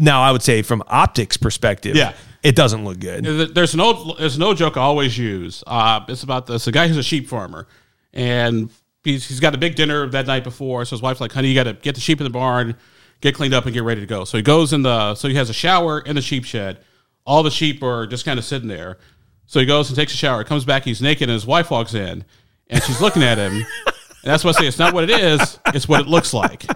[0.00, 2.14] now I would say from optics perspective, Yeah.
[2.42, 3.24] It doesn't look good.
[3.54, 5.62] There's an old there's an old joke I always use.
[5.66, 7.68] Uh, it's about this a guy who's a sheep farmer,
[8.12, 8.70] and
[9.04, 10.84] he's, he's got a big dinner that night before.
[10.84, 12.76] So his wife's like, "Honey, you got to get the sheep in the barn,
[13.20, 15.36] get cleaned up, and get ready to go." So he goes in the so he
[15.36, 16.80] has a shower in the sheep shed.
[17.24, 18.98] All the sheep are just kind of sitting there.
[19.46, 20.42] So he goes and takes a shower.
[20.42, 22.24] Comes back, he's naked, and his wife walks in,
[22.68, 23.64] and she's looking at him.
[24.24, 26.62] And that's why I say it's not what it is; it's what it looks like.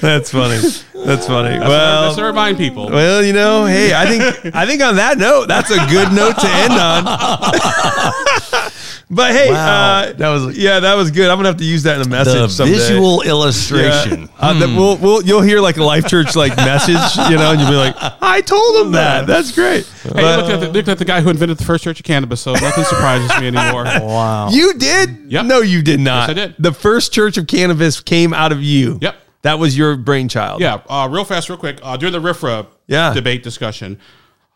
[0.00, 0.58] That's funny.
[1.04, 1.58] That's funny.
[1.58, 2.88] That's well, to remind people.
[2.90, 4.22] well, you know, hey, I think
[4.54, 7.04] I think on that note, that's a good note to end on.
[9.10, 10.00] but hey, Wow.
[10.00, 11.30] uh, that was yeah, that was good.
[11.30, 12.74] I'm gonna have to use that in a message The someday.
[12.74, 13.30] visual Yeah.
[13.30, 14.28] illustration.
[14.38, 16.94] Uh, that we'll, we'll, you'll hear like a life church like message,
[17.30, 19.26] you know, and you'll be like, I told him that.
[19.26, 19.86] That's great.
[20.02, 22.04] Hey, But- look at, the, look at the guy who invented the first church of
[22.04, 23.84] cannabis, so nothing surprises me anymore.
[24.00, 24.50] Wow.
[24.50, 25.16] you did?
[25.28, 25.46] Yep.
[25.46, 26.28] No, you did not.
[26.28, 26.54] Yes, I did.
[26.58, 28.98] The first church of cannabis came out of you.
[29.00, 29.16] Yep.
[29.42, 30.60] That was your brainchild.
[30.60, 31.78] Yeah, uh, real fast, real quick.
[31.82, 33.14] Uh, during the RFRA Yeah.
[33.14, 33.98] debate discussion,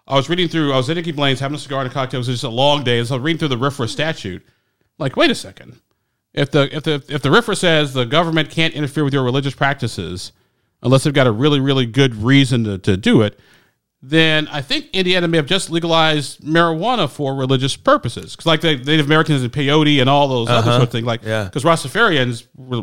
[0.06, 2.18] I was reading through, I was at Nicky Blaine's having a cigar and a cocktail.
[2.18, 3.02] It was just a long day.
[3.04, 4.42] So I was reading through the RFRA statute.
[4.98, 5.80] Like, wait a second.
[6.34, 9.54] If the if the if the RFRA says the government can't interfere with your religious
[9.54, 10.32] practices
[10.82, 13.38] unless they've got a really, really good reason to, to do it,
[14.02, 18.32] then I think Indiana may have just legalized marijuana for religious purposes.
[18.36, 21.06] Because like the Native Americans and peyote and all those other sort of things.
[21.06, 21.44] Like, Yeah.
[21.44, 22.82] because Rastafarians were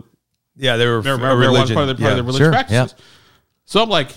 [0.57, 1.75] Yeah, they were Mar- a marijuana religion.
[1.75, 2.13] part of, the, part of Yeah.
[2.15, 2.95] their religious Sure, practices.
[3.65, 4.09] So I'm like,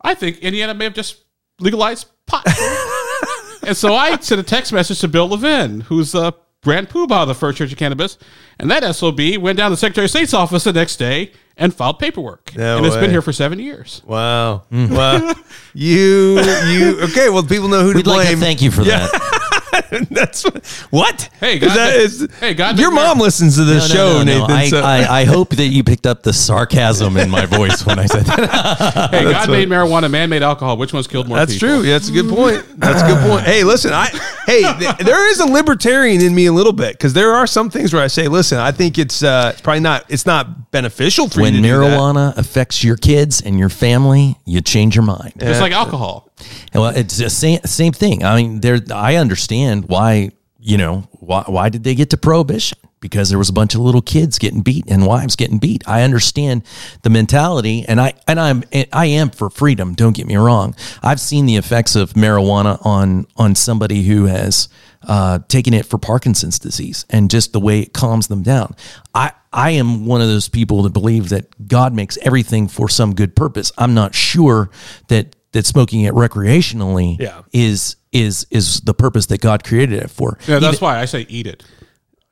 [0.00, 1.16] I think Indiana may have just
[1.60, 2.46] legalized pot.
[3.62, 6.32] and so I sent a text message to Bill Levin, who's the
[6.62, 8.18] grand poobah of the First Church of Cannabis,
[8.58, 11.74] and that SOB went down to the Secretary of State's office the next day and
[11.74, 12.54] filed paperwork.
[12.56, 13.00] No and it's way.
[13.02, 14.02] been here for seven years.
[14.04, 14.62] Wow.
[14.70, 14.90] Mm.
[14.90, 15.34] Well,
[15.74, 17.30] you you okay?
[17.30, 18.18] Well, people know who to We'd blame.
[18.18, 19.06] like to thank you for Yeah.
[19.06, 19.47] that.
[20.10, 20.42] That's
[20.90, 21.28] what.
[21.40, 24.06] Hey, God, that that- is, hey, God, your that- mom listens to this No, show,
[24.18, 24.46] no, no, no.
[24.46, 24.56] Nathan.
[24.56, 27.98] I, so- I, I hope that you picked up the sarcasm in my voice when
[27.98, 29.08] I said that.
[29.10, 30.76] Hey, God what- made marijuana, man made alcohol.
[30.76, 31.46] Which one's killed more people?
[31.46, 31.68] That's people?
[31.80, 31.86] true.
[31.86, 32.64] Yeah, that's a good point.
[32.78, 33.44] That's a good point.
[33.44, 34.06] Hey, listen, I
[34.46, 37.70] hey, th- there is a libertarian in me a little bit because there are some
[37.70, 41.28] things where I say, listen, I think it's uh, it's probably not it's not beneficial
[41.28, 41.98] for when you to do that.
[41.98, 45.32] marijuana affects your kids and your family, you change your mind.
[45.38, 46.30] Just like alcohol.
[46.72, 48.24] Well, it's the same same thing.
[48.24, 48.78] I mean, there.
[48.94, 49.48] I understand
[49.88, 50.30] why.
[50.60, 51.44] You know why?
[51.46, 52.78] Why did they get to prohibition?
[53.00, 55.84] Because there was a bunch of little kids getting beat and wives getting beat.
[55.86, 56.64] I understand
[57.02, 59.94] the mentality, and I and I'm I am for freedom.
[59.94, 60.74] Don't get me wrong.
[61.00, 64.68] I've seen the effects of marijuana on on somebody who has
[65.06, 68.74] uh, taken it for Parkinson's disease and just the way it calms them down.
[69.14, 73.14] I I am one of those people that believe that God makes everything for some
[73.14, 73.70] good purpose.
[73.78, 74.70] I'm not sure
[75.06, 77.42] that that smoking it recreationally Yeah.
[77.52, 80.38] is is is the purpose that God created it for.
[80.46, 81.62] Yeah, that's Even- why I say eat it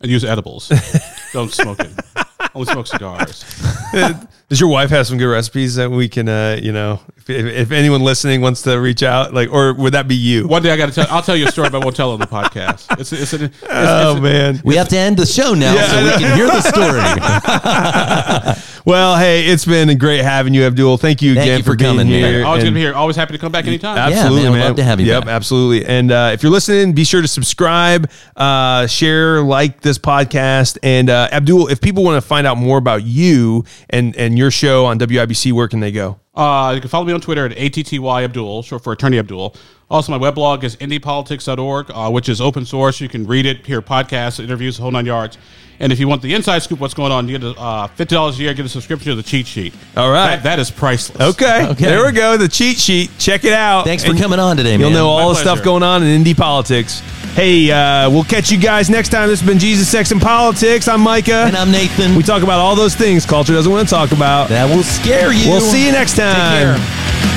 [0.01, 0.68] and use edibles.
[1.33, 1.93] Don't smoke it.
[2.55, 3.45] Only smoke cigars.
[4.49, 7.72] Does your wife have some good recipes that we can, uh, you know, if, if
[7.72, 10.47] anyone listening wants to reach out, like, or would that be you?
[10.47, 11.07] One day I got to tell.
[11.11, 12.99] I'll tell you a story, but I won't tell on the podcast.
[13.01, 14.61] It's it's, an, it's, Oh it's man.
[14.64, 17.03] we have to end the show now Yeah, so we can hear the story.
[18.87, 20.97] Well, hey, it's been great having you, Abdul.
[20.99, 22.32] Thank you Thank again you for, for being coming, man.
[22.32, 22.45] here.
[22.47, 22.95] always and- gonna be here.
[22.95, 23.99] Always happy to come back anytime.
[23.99, 24.61] Absolutely, man, man.
[24.62, 25.30] I'd love to have you Yep, back.
[25.34, 25.84] absolutely.
[25.84, 30.78] And uh, if you're listening, be sure to subscribe, uh, share, like this podcast.
[30.84, 34.53] And uh, Abdul, if people want to find out more about you and and your
[34.53, 36.20] show on WIBC, where can they go?
[36.37, 39.57] Uh, you can follow me on Twitter at ATTY Abdul, short for Attorney Abdul.
[39.89, 43.01] Also, my weblog is indypolitics.org, uh, which is open source.
[43.01, 45.39] You can read it, hear podcasts, interviews, the whole nine yards.
[45.78, 48.30] And if you want the inside scoop, what's going on, you get a, uh, $50
[48.39, 49.74] a year, get a subscription to the cheat sheet.
[49.97, 50.37] All right.
[50.37, 51.20] That, that is priceless.
[51.34, 51.84] Okay, Okay.
[51.84, 52.37] there we go.
[52.37, 53.11] The cheat sheet.
[53.18, 53.84] Check it out.
[53.84, 54.95] Thanks for And coming on today, You'll man.
[54.95, 57.01] know all My the stuff going on in Indy Politics.
[57.34, 59.28] Hey, uh, we'll catch you guys next time.
[59.28, 60.89] This has been Jesus, Sex, and Politics.
[60.89, 61.45] I'm Micah.
[61.47, 62.16] And I'm Nathan.
[62.16, 64.49] we talk about all those things culture doesn't want to talk about.
[64.49, 65.49] that will scare you.
[65.51, 66.34] We'll see you next time.
[66.34, 67.36] care.